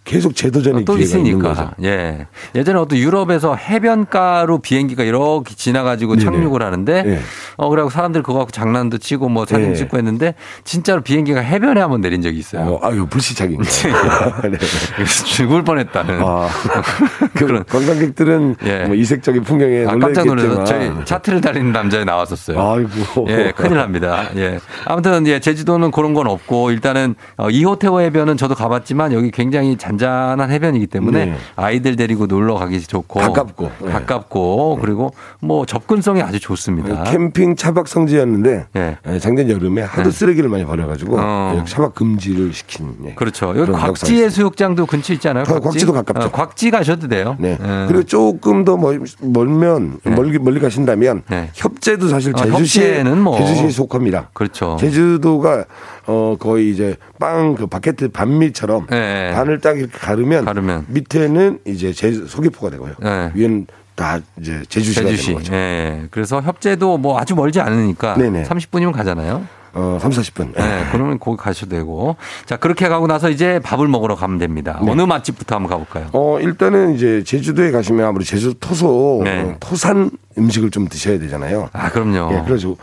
[0.05, 0.85] 계속 재도전의 네.
[0.85, 1.51] 또 기회가 있는 거죠.
[1.51, 1.73] 있으니까.
[1.83, 2.27] 예.
[2.53, 6.25] 예전에 어떤 유럽에서 해변가로 비행기가 이렇게 지나가지고 네네.
[6.25, 7.19] 착륙을 하는데, 네.
[7.57, 9.75] 어, 그래갖고 사람들 그거 갖고 장난도 치고 뭐 사진 네.
[9.75, 12.61] 찍고 했는데, 진짜로 비행기가 해변에 한번 내린 적이 있어요.
[12.61, 13.63] 어, 아유 불시착인 거.
[14.47, 14.57] 네.
[14.95, 16.21] 그래서 죽을 뻔했다는.
[16.21, 16.49] 아,
[17.33, 18.83] 그 관광객들은 예.
[18.85, 22.61] 뭐 이색적인 풍경에 아, 깜짝 놀라서 저희 차트를 달리는 남자에 나왔었어요.
[22.61, 23.25] 아이고.
[23.29, 24.29] 예, 큰일 납니다.
[24.35, 24.59] 예.
[24.85, 29.94] 아무튼, 예, 제주도는 그런 건 없고, 일단은, 어, 이호태호 해변은 저도 가봤지만, 여기 굉장히 잔
[29.97, 31.37] 잔한 해변이기 때문에, 네.
[31.55, 33.19] 아이들 데리고 놀러 가기 좋고.
[33.19, 33.71] 가깝고.
[33.83, 33.91] 네.
[33.91, 37.03] 가깝고, 그리고 뭐 접근성이 아주 좋습니다.
[37.03, 38.97] 캠핑 차박 성지였는데 예.
[39.07, 40.11] 예, 작년 여름에 하도 네.
[40.11, 41.57] 쓰레기를 많이 버려가지고 어.
[41.59, 43.13] 예, 차박 금지를 시킨 예.
[43.13, 43.49] 그렇죠.
[43.49, 45.45] 여기 그런 역사가 곽지 해수욕장도 근처 있잖아요.
[45.47, 46.27] 어, 곽지 도 가깝죠.
[46.27, 47.35] 어, 곽지 가셔도 돼요.
[47.39, 47.57] 네.
[47.61, 47.85] 예.
[47.87, 51.49] 그리고 조금 더 멀, 멀면 멀리 멀리 가신다면 네.
[51.53, 53.37] 협재도 사실 어, 제주시에 협재는 뭐.
[53.37, 54.29] 제주시에 속합니다.
[54.33, 54.77] 그렇죠.
[54.79, 55.65] 제주도가
[56.07, 59.31] 어 거의 이제 빵 그 바게트 반미처럼 네.
[59.33, 60.85] 반을 딱 이렇게 가르면, 가르면.
[60.89, 62.95] 밑에는 이제 제주 소개포가 되고요.
[62.99, 63.31] 네.
[63.33, 65.25] 위에는 다 이제 제주시가 제주시.
[65.27, 65.53] 되는 거죠.
[65.53, 66.07] 예.
[66.11, 68.43] 그래서 협재도 뭐 아주 멀지 않으니까 네네.
[68.43, 69.47] 30분이면 가잖아요.
[69.77, 70.53] 어, 3, 40분.
[70.55, 72.15] 네, 그러면 거기 가셔도 되고.
[72.45, 74.79] 자, 그렇게 가고 나서 이제 밥을 먹으러 가면 됩니다.
[74.81, 74.89] 네.
[74.89, 76.07] 어느 맛집부터 한번 가볼까요?
[76.13, 79.41] 어, 일단은 이제 제주도에 가시면 아무래도 제주 토소 네.
[79.41, 81.69] 어, 토산 음식을 좀 드셔야 되잖아요.
[81.73, 82.33] 아, 그럼요.
[82.35, 82.73] 예, 그래서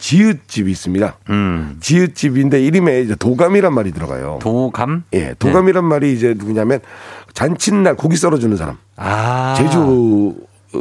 [0.00, 1.14] 지읒집이 있습니다.
[1.28, 1.76] 음.
[1.80, 4.38] 지읒집인데 이름에 이제 도감이란 말이 들어가요.
[4.40, 5.04] 도감?
[5.12, 6.80] 예, 도감이란 말이 이제 누구냐면
[7.34, 8.78] 잔칫날 고기 썰어주는 사람.
[8.96, 9.54] 아.
[9.56, 10.34] 제주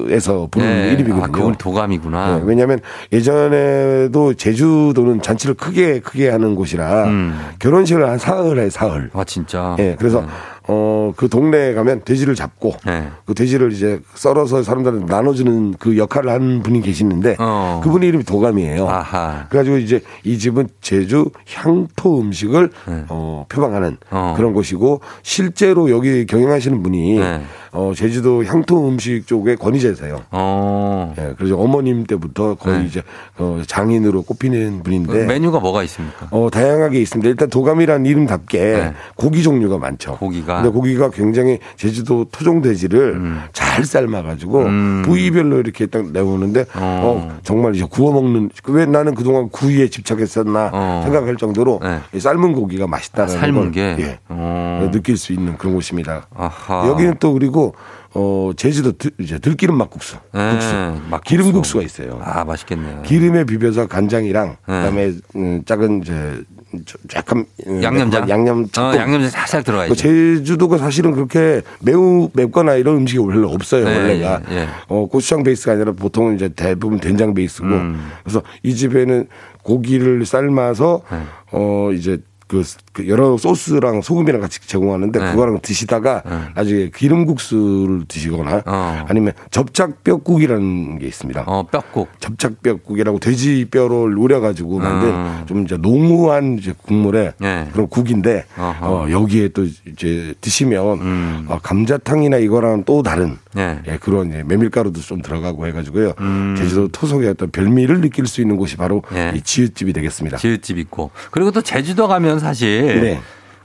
[0.10, 0.92] 에서 부르는 네.
[0.94, 1.24] 이름이거든요.
[1.24, 2.38] 아, 그건 도감이구나.
[2.38, 2.80] 네, 왜냐하면
[3.12, 7.40] 예전에도 제주도는 잔치를 크게 크게 하는 곳이라 음.
[7.58, 9.10] 결혼식을 한 사흘 해 사흘.
[9.14, 9.76] 아, 진짜.
[9.80, 10.24] 예, 그래서
[10.72, 13.08] 어, 그 동네에 가면 돼지를 잡고 네.
[13.26, 17.82] 그 돼지를 이제 썰어서 사람들한테 나눠주는 그 역할을 하는 분이 계시는데 어.
[17.84, 18.88] 그분의 이름이 도감이에요.
[18.88, 19.48] 아하.
[19.50, 22.70] 그래가지고 이제 이 집은 제주 향토 음식을
[23.08, 23.98] 어, 표방하는 네.
[24.12, 24.36] 어.
[24.38, 27.42] 그런 곳이고 실제로 여기 경영하시는 분이 네.
[27.72, 30.24] 어, 제주도 향토 음식 쪽의 권위자세요.
[30.32, 31.14] 어.
[31.18, 32.86] 예, 그래서 어머님 때부터 거의 네.
[32.86, 33.04] 이제
[33.38, 36.28] 어, 장인으로 꼽히는 그 분인데 메뉴가 뭐가 있습니까?
[36.32, 37.30] 어, 다양하게 있습니다.
[37.30, 38.94] 일단 도감이라는 이름답게 네.
[39.16, 40.18] 고기 종류가 많죠.
[40.18, 40.59] 고기가.
[40.62, 43.22] 근데 고기가 굉장히 제주도 토종 돼지를
[43.54, 44.66] 잘 삶아가지고
[45.06, 47.40] 부위별로 이렇게 딱 내오는데 어.
[47.44, 51.80] 정말 이제 구워 먹는 왜 나는 그동안 구이에 집착했었나 생각할 정도로
[52.14, 53.38] 이 삶은 고기가 맛있다는 어.
[53.38, 53.96] 아, 삶은 걸 게?
[54.00, 54.90] 예, 어.
[54.92, 56.28] 느낄 수 있는 그런 곳입니다.
[56.36, 56.88] 아하.
[56.88, 57.76] 여기는 또 그리고
[58.16, 60.74] 어 제주도 들, 이제 들기름 막국수, 네, 국수,
[61.10, 61.22] 막국수.
[61.26, 62.20] 기름 국수가 있어요.
[62.24, 63.04] 아, 맛있겠네요.
[63.04, 66.44] 기름에 비벼서 간장이랑 그다음에 음, 작은 이제
[66.86, 68.28] 저- 약간 음, 양념장?
[68.28, 70.02] 양념 어, 양념장 살짝 들어가 그 있죠.
[70.04, 73.86] 제주도가 사실은 그렇게 매우 맵거나 이런 음식이 원래 없어요.
[73.86, 74.68] 네, 원래가 예, 예.
[74.88, 78.10] 어, 고추장 베이스가 아니라 보통 이제 대부분 된장 베이스고 음.
[78.24, 79.28] 그래서 이 집에는
[79.62, 81.20] 고기를 삶아서 네.
[81.52, 85.32] 어 이제 그, 그 여러 소스랑 소금이랑 같이 제공하는데 네.
[85.32, 86.24] 그거랑 드시다가
[86.56, 89.06] 나중에 기름국수를 드시거나 어.
[89.08, 91.44] 아니면 접착뼈국이라는 게 있습니다.
[91.46, 92.10] 어, 뼈국.
[92.20, 95.44] 접착뼈국이라고 돼지 뼈를 우려가지고 만든 음.
[95.48, 97.68] 좀 이제 농후한 이제 국물에 네.
[97.72, 98.88] 그런 국인데 어허.
[98.88, 101.46] 어, 여기에 또 이제 드시면 음.
[101.48, 103.80] 어, 감자탕이나 이거랑 또 다른 네.
[103.88, 106.14] 예, 그런 이제 메밀가루도 좀 들어가고 해가지고요.
[106.20, 106.56] 음.
[106.58, 109.34] 제주도 토속의 어떤 별미를 느낄 수 있는 곳이 바로 예.
[109.36, 110.38] 이 지읒집이 되겠습니다.
[110.38, 111.12] 지읒집 있고.
[111.32, 113.20] 그리고 또 제주도 가면 사실 네.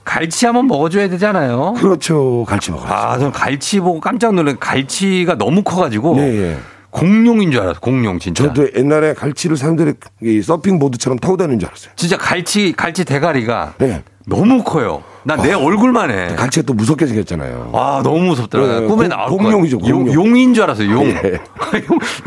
[0.04, 1.74] 갈치 한번 먹어줘야 되잖아요.
[1.78, 2.44] 그렇죠.
[2.46, 2.92] 갈치 먹어요.
[2.92, 6.58] 아, 저는 갈치 보고 깜짝 놀란 갈치가 너무 커가지고 네, 예.
[6.90, 7.80] 공룡인 줄 알았어.
[7.80, 8.44] 공룡 진짜.
[8.44, 11.92] 저도 옛날에 갈치를 사람들이 이 서핑 보드처럼 타고 다니는 줄 알았어요.
[11.96, 14.02] 진짜 갈치 갈치 대가리가 네.
[14.26, 15.02] 너무 커요.
[15.24, 16.34] 난 내 얼굴만 해.
[16.36, 17.70] 갈치가 또 무섭게 생겼잖아요.
[17.72, 18.80] 아 너무 무섭더라고요.
[18.80, 19.90] 네, 꿈에 공- 나올 공룡이죠, 것 같아.
[19.96, 20.14] 용, 공룡.
[20.14, 20.90] 용 인 줄 알았어요.
[20.92, 21.06] 용.
[21.06, 21.40] 예.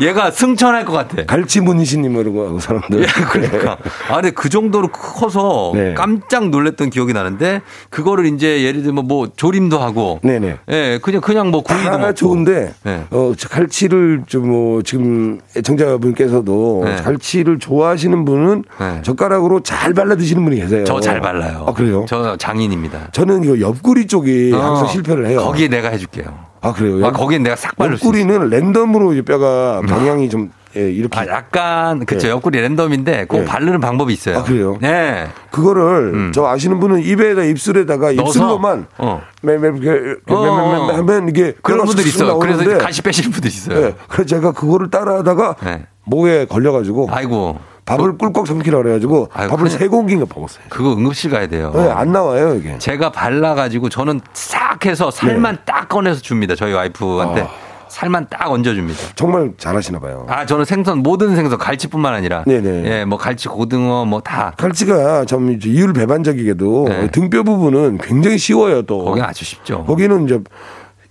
[0.00, 1.24] 얘가 승천할 것 같아.
[1.24, 3.02] 갈치 문신님 이러고 하고 사람들.
[3.02, 3.78] 예, 그러니까.
[4.08, 5.94] 아, 근데 그 정도로 커서 네.
[5.94, 10.18] 깜짝 놀랐던 기억이 나는데 그거를 이제 예를 들면 뭐 조림도 하고.
[10.22, 10.58] 네네.
[10.70, 12.14] 예, 그냥 그냥 뭐 구이도 다 먹고.
[12.14, 13.04] 좋은데 네.
[13.10, 16.96] 어, 저 갈치를 좀 뭐 지금 애청자분께서도 네.
[16.96, 19.02] 갈치를 좋아하시는 분은 네.
[19.02, 20.84] 젓가락으로 잘 발라 드시는 분이 계세요.
[20.84, 21.64] 저 잘 발라요.
[21.68, 22.06] 아 그래요?
[22.08, 22.87] 저 장인입니다.
[23.12, 25.40] 저는 이거 옆구리 쪽이 어, 항상 실패를 해요.
[25.40, 26.24] 거기에 내가 해줄게요.
[26.60, 27.06] 아 그래요?
[27.06, 27.94] 아, 거기에 내가 싹 바를.
[27.94, 32.30] 옆구리는 랜덤으로 이 뼈가 방향이 좀 예, 이렇게 아, 약간 그쵸 네.
[32.30, 33.44] 옆구리 랜덤인데 꼭 네.
[33.46, 34.38] 바르는 방법이 있어요.
[34.38, 34.76] 아, 그래요?
[34.80, 35.26] 네.
[35.50, 38.20] 그거를 저 아시는 분은 입에다 입술에다가 음.
[38.20, 39.22] 입술로만 어.
[39.42, 40.92] 매매 이렇게 어, 어.
[40.94, 42.38] 하면 이게 그런 분들 있어요.
[42.38, 43.80] 그래서 나오는데 가시 빼시는 분들 있어요.
[43.80, 43.94] 네.
[44.08, 45.86] 그래서 제가 그거를 따라 하다가 네.
[46.04, 47.58] 목에 걸려가지고 아이고.
[47.88, 50.64] 밥을 꿀꺽 삼키라 그래가지고 아이고, 밥을 세 공기인가 먹었어요.
[50.68, 51.72] 그거 응급실 가야 돼요.
[51.74, 52.78] 네, 안 나와요 이게.
[52.78, 55.62] 제가 발라가지고 저는 싹 해서 살만 네.
[55.64, 56.54] 딱 꺼내서 줍니다.
[56.54, 57.48] 저희 와이프한테 아.
[57.88, 59.00] 살만 딱 얹어줍니다.
[59.14, 60.26] 정말 잘하시나 봐요.
[60.28, 62.44] 아, 저는 생선, 모든 생선, 갈치뿐만 아니라.
[62.46, 62.84] 네네.
[62.84, 64.52] 예, 뭐 갈치, 고등어, 뭐 다.
[64.58, 67.10] 갈치가 참 이율 배반적이게도 네.
[67.10, 69.04] 등뼈 부분은 굉장히 쉬워요 또.
[69.04, 69.84] 거기 아주 쉽죠.
[69.84, 70.40] 거기는 이제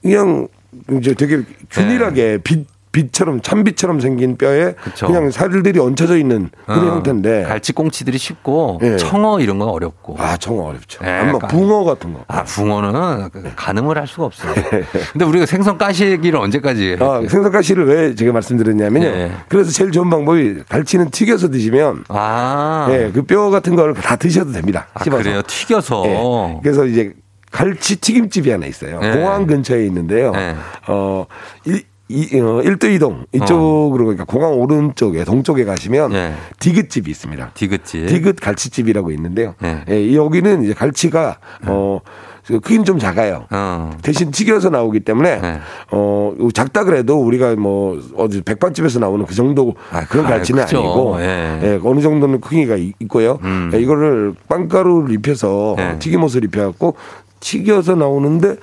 [0.04, 0.48] 그냥
[0.92, 2.38] 이제 되게 균일하게 네.
[2.38, 2.68] 빛
[3.02, 5.06] 빛처럼 참빛처럼 생긴 뼈에 그쵸.
[5.06, 7.44] 그냥 살들이 얹혀져 있는 그런 어, 형태인데.
[7.44, 8.98] 갈치 꽁치들이 쉽고, 예.
[8.98, 10.16] 청어 이런 건 어렵고.
[10.18, 11.04] 아 청어 어렵죠.
[11.04, 12.22] 네, 아마 까- 붕어 같은 거.
[12.28, 14.52] 아, 붕어는 가늠을 할 수가 없어요.
[15.14, 17.28] 근데 우리가 생선 까시기를 언제까지 아, 해요?
[17.30, 19.06] 생선가시를 왜 제가 말씀드렸냐면요.
[19.12, 19.32] 네.
[19.48, 24.52] 그래서 제일 좋은 방법이 갈치는 튀겨서 드시면 아, 예, 그 뼈 같은 걸 다 드셔도
[24.54, 24.88] 됩니다.
[24.94, 25.22] 아, 씹어서.
[25.24, 25.42] 그래요?
[25.46, 26.04] 튀겨서.
[26.08, 26.60] 예.
[26.64, 27.14] 그래서 이제
[27.52, 29.00] 갈치 튀김집이 하나 있어요.
[29.00, 29.12] 네.
[29.12, 30.32] 공항 근처에 있는데요.
[30.32, 30.56] 네.
[30.88, 31.26] 어,
[31.66, 36.34] 이, 이, 어, 일도이동 이쪽으로 그러니까 공항 오른쪽에 동쪽에 가시면 네.
[36.60, 37.52] 디귿집이 있습니다.
[37.54, 38.08] 디귿집.
[38.08, 39.56] 디귿 갈치집이라고 있는데요.
[39.60, 39.84] 네.
[39.90, 43.46] 예, 여기는 이제 갈치가 어그 크기는 좀 작아요.
[43.52, 43.92] 어.
[44.04, 45.60] 대신 튀겨서 나오기 때문에 네.
[45.92, 50.78] 어 작다 그래도 우리가 뭐 어디 백반집에서 나오는 그 정도 아, 그런 아, 갈치는 크죠.
[50.78, 51.60] 아니고 예.
[51.64, 53.38] 예, 어느 정도는 크기가 이- 있고요.
[53.44, 53.70] 음.
[53.74, 56.00] 예, 이거를 빵가루를 입혀서 네.
[56.00, 56.96] 튀김옷을 입혀갖고
[57.42, 58.56] 튀겨서 나오는데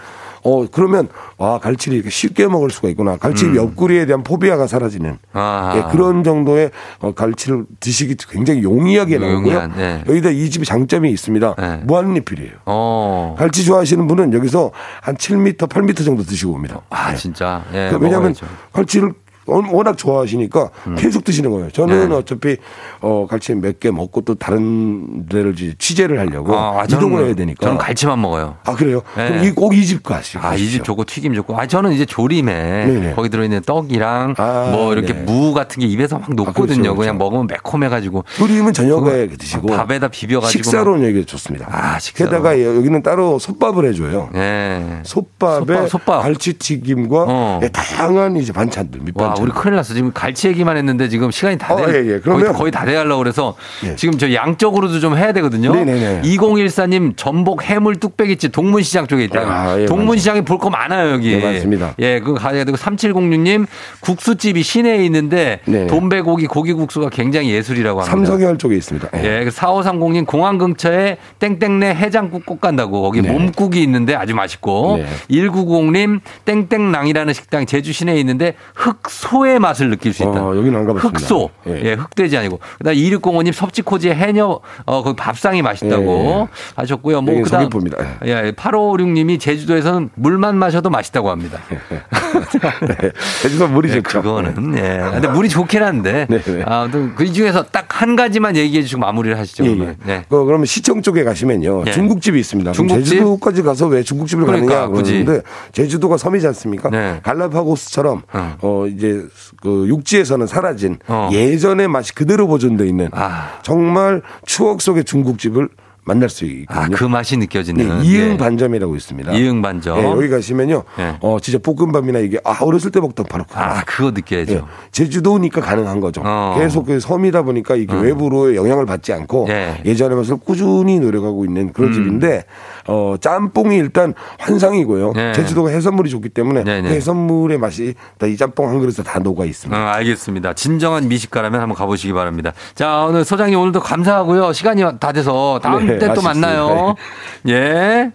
[0.45, 3.17] 어 그러면 와 갈치를 이렇게 쉽게 먹을 수가 있구나.
[3.17, 3.57] 갈치 음.
[3.57, 5.73] 옆구리에 대한 포비아가 사라지는 아.
[5.77, 6.71] 예, 그런 정도의
[7.01, 9.73] 어, 갈치를 드시기 굉장히 용이하게 나오고요.
[9.77, 10.05] 네.
[10.07, 11.55] 여기다 이 집이 장점이 있습니다.
[11.59, 11.81] 네.
[11.85, 12.53] 무한 리필이에요.
[12.67, 13.35] 어.
[13.39, 14.71] 갈치 좋아하시는 분은 여기서
[15.01, 16.81] 한 7m, 8m 정도 드시고 옵니다.
[16.91, 17.17] 아, 네.
[17.17, 17.65] 진짜.
[17.73, 18.47] 예, 그 왜냐하면 먹어야죠.
[18.73, 19.13] 갈치를
[19.47, 21.71] 워낙 좋아하시니까 계속 드시는 거예요.
[21.71, 22.15] 저는 네.
[22.15, 22.57] 어차피
[23.01, 27.67] 어 갈치 몇 개 먹고 또 다른 데를 취재를 하려고 아, 이동을 저는- 해야 되니까.
[27.67, 28.57] 저는 갈치만 먹어요.
[28.65, 29.03] 아 그래요?
[29.17, 29.29] 네.
[29.41, 30.39] 그럼 꼭이 집 가시죠.
[30.43, 31.59] 아, 이 집 좋고 튀김 좋고.
[31.59, 33.15] 아, 저는 이제 조림에 네네.
[33.15, 35.21] 거기 들어있는 떡이랑 아, 뭐 이렇게 네.
[35.23, 36.65] 무 같은 게 입에서 막 녹거든요.
[36.65, 36.97] 그렇죠, 그렇죠.
[36.97, 38.25] 그냥 먹으면 매콤해가지고.
[38.37, 40.63] 조림은 저녁에 드시고 밥에다 비벼가지고.
[40.63, 41.67] 식사로는 여기 좋습니다.
[41.71, 42.31] 아, 식사로.
[42.31, 44.31] 게다가 여기는 따로 솥밥을 해줘요.
[44.35, 45.01] 예.
[45.05, 46.23] 솥밥에 솥밥, 솥밥.
[46.23, 47.61] 갈치튀김과 어.
[47.63, 49.95] 예, 다양한 이제 반찬들 밑반 찬 우리 큰일 났어.
[49.95, 51.93] 지금 갈치 얘기만 했는데 지금 시간이 다 어, 돼.
[52.07, 52.21] 예, 예.
[52.21, 53.55] 거의, 거의 다 돼가려고 그래서
[53.85, 53.97] 예.
[53.97, 55.75] 지금 저 양쪽으로도 좀 해야 되거든요.
[55.75, 56.23] 네네네.
[56.23, 59.41] 2014님 전복 해물 뚝배기집 동문시장 쪽에 있다.
[59.41, 61.37] 아, 예, 동문시장에 볼 거 많아요, 여기.
[61.37, 61.95] 네, 맞습니다.
[61.99, 63.67] 예, 그거 가야 되고 3706님
[64.01, 65.87] 국수집이 시내에 있는데 네.
[65.89, 68.11] 돈배고기 고기국수가 굉장히 예술이라고 합니다.
[68.33, 69.09] 삼성혈 쪽에 있습니다.
[69.17, 69.43] 예.
[69.45, 73.31] 예, 4530님 공항 근처에 땡땡네 해장국 꼭 간다고 거기 네.
[73.31, 75.07] 몸국이 있는데 아주 맛있고 네.
[75.31, 80.45] 1990님 땡땡랑이라는 식당 제주 시내에 있는데 흑 소의 맛을 느낄 수 있다.
[80.45, 81.19] 어, 여기는 안 가봤습니다.
[81.19, 81.51] 흑소.
[81.69, 81.83] 예.
[81.85, 82.61] 예, 흑돼지 아니고.
[82.79, 87.23] 그다음 2605님 섭지코지의 해녀 어 거기 밥상이 맛있다고 하셨고요.
[87.23, 87.97] 뭐 그다음 서귀포입니다.
[88.27, 91.59] 예, 8556님이 제주도에서는 물만 마셔도 맛있다고 합니다.
[91.71, 93.11] 네.
[93.43, 94.23] 제주도 물이 네, 좋죠.
[94.23, 95.01] 그거는 예.
[95.13, 96.63] 근데 물이 좋긴 한데 네, 네.
[96.67, 99.65] 아무튼 그 중에서 딱 한 가지만 얘기해 주시고 마무리를 하시죠.
[99.65, 99.71] 예.
[99.71, 99.97] 예.
[100.05, 100.25] 네.
[100.29, 101.85] 그, 그러면 시청 쪽에 가시면요.
[101.87, 101.93] 예.
[101.93, 102.73] 중국집이 있습니다.
[102.73, 103.05] 중국집?
[103.05, 105.03] 제주도까지 가서 왜 중국집을 그러니까, 가느냐.
[105.03, 106.91] 그러는데 제주도가 섬이지 않습니까?
[106.91, 107.21] 네.
[107.23, 108.57] 갈라파고스처럼 어.
[108.61, 108.85] 어.
[109.15, 109.27] 이제
[109.61, 111.29] 그 육지에서는 사라진 어.
[111.33, 113.59] 예전의 맛이 그대로 보존돼 있는 아.
[113.63, 115.69] 정말 추억 속의 중국집을
[116.07, 116.95] 만날 수 있거든요.
[116.95, 118.05] 아, 그 맛이 네, 느껴지는.
[118.05, 118.37] 이응 예.
[118.37, 119.33] 반점이라고 있습니다.
[119.33, 119.99] 이응 반점.
[119.99, 120.85] 예, 여기 가시면요.
[120.99, 121.17] 예.
[121.21, 123.87] 어, 진짜 볶음밥이나 이게 아, 어렸을 때 먹던 바로 그 아, 맛.
[123.87, 124.53] 그거 느껴야죠.
[124.53, 124.63] 예,
[124.93, 126.21] 제주도니까 가능한 거죠.
[126.23, 126.57] 어.
[126.59, 129.81] 계속 그 섬이다 보니까 이게 외부로 영향을 받지 않고 예.
[129.87, 131.95] 예전의 맛을 꾸준히 노력하고 있는 그런 음.
[131.95, 132.45] 집인데
[132.87, 135.13] 어, 짬뽕이 일단 환상이고요.
[135.15, 135.33] 네.
[135.33, 136.89] 제주도가 해산물이 좋기 때문에 네네.
[136.89, 139.95] 그 해산물의 맛이 다이 짬뽕 한 그릇에 다 녹아 어, 있습니다.
[139.95, 140.53] 알겠습니다.
[140.55, 142.53] 진정한 미식가라면 한번 가보시기 바랍니다.
[142.75, 144.53] 자, 오늘 소장님 오늘도 감사하고요.
[144.53, 146.29] 시간이 다 돼서 다음 네, 때또 아쉽습니다.
[146.49, 146.95] 만나요.
[147.49, 148.13] 예.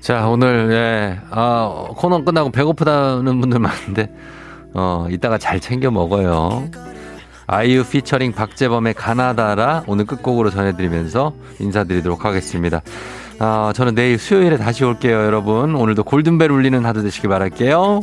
[0.00, 4.14] 자, 오늘, 예, 아, 코너 끝나고 배고프다는 분들 많은데,
[4.74, 6.68] 어, 이따가 잘 챙겨 먹어요.
[7.46, 12.82] 아이유 피처링 박재범의 가나다라 오늘 끝곡으로 전해드리면서 인사드리도록 하겠습니다.
[13.38, 15.74] 아, 저는 내일 수요일에 다시 올게요, 여러분.
[15.74, 18.00] 오늘도 골든벨 울리는 하루 되시길 바랄게요.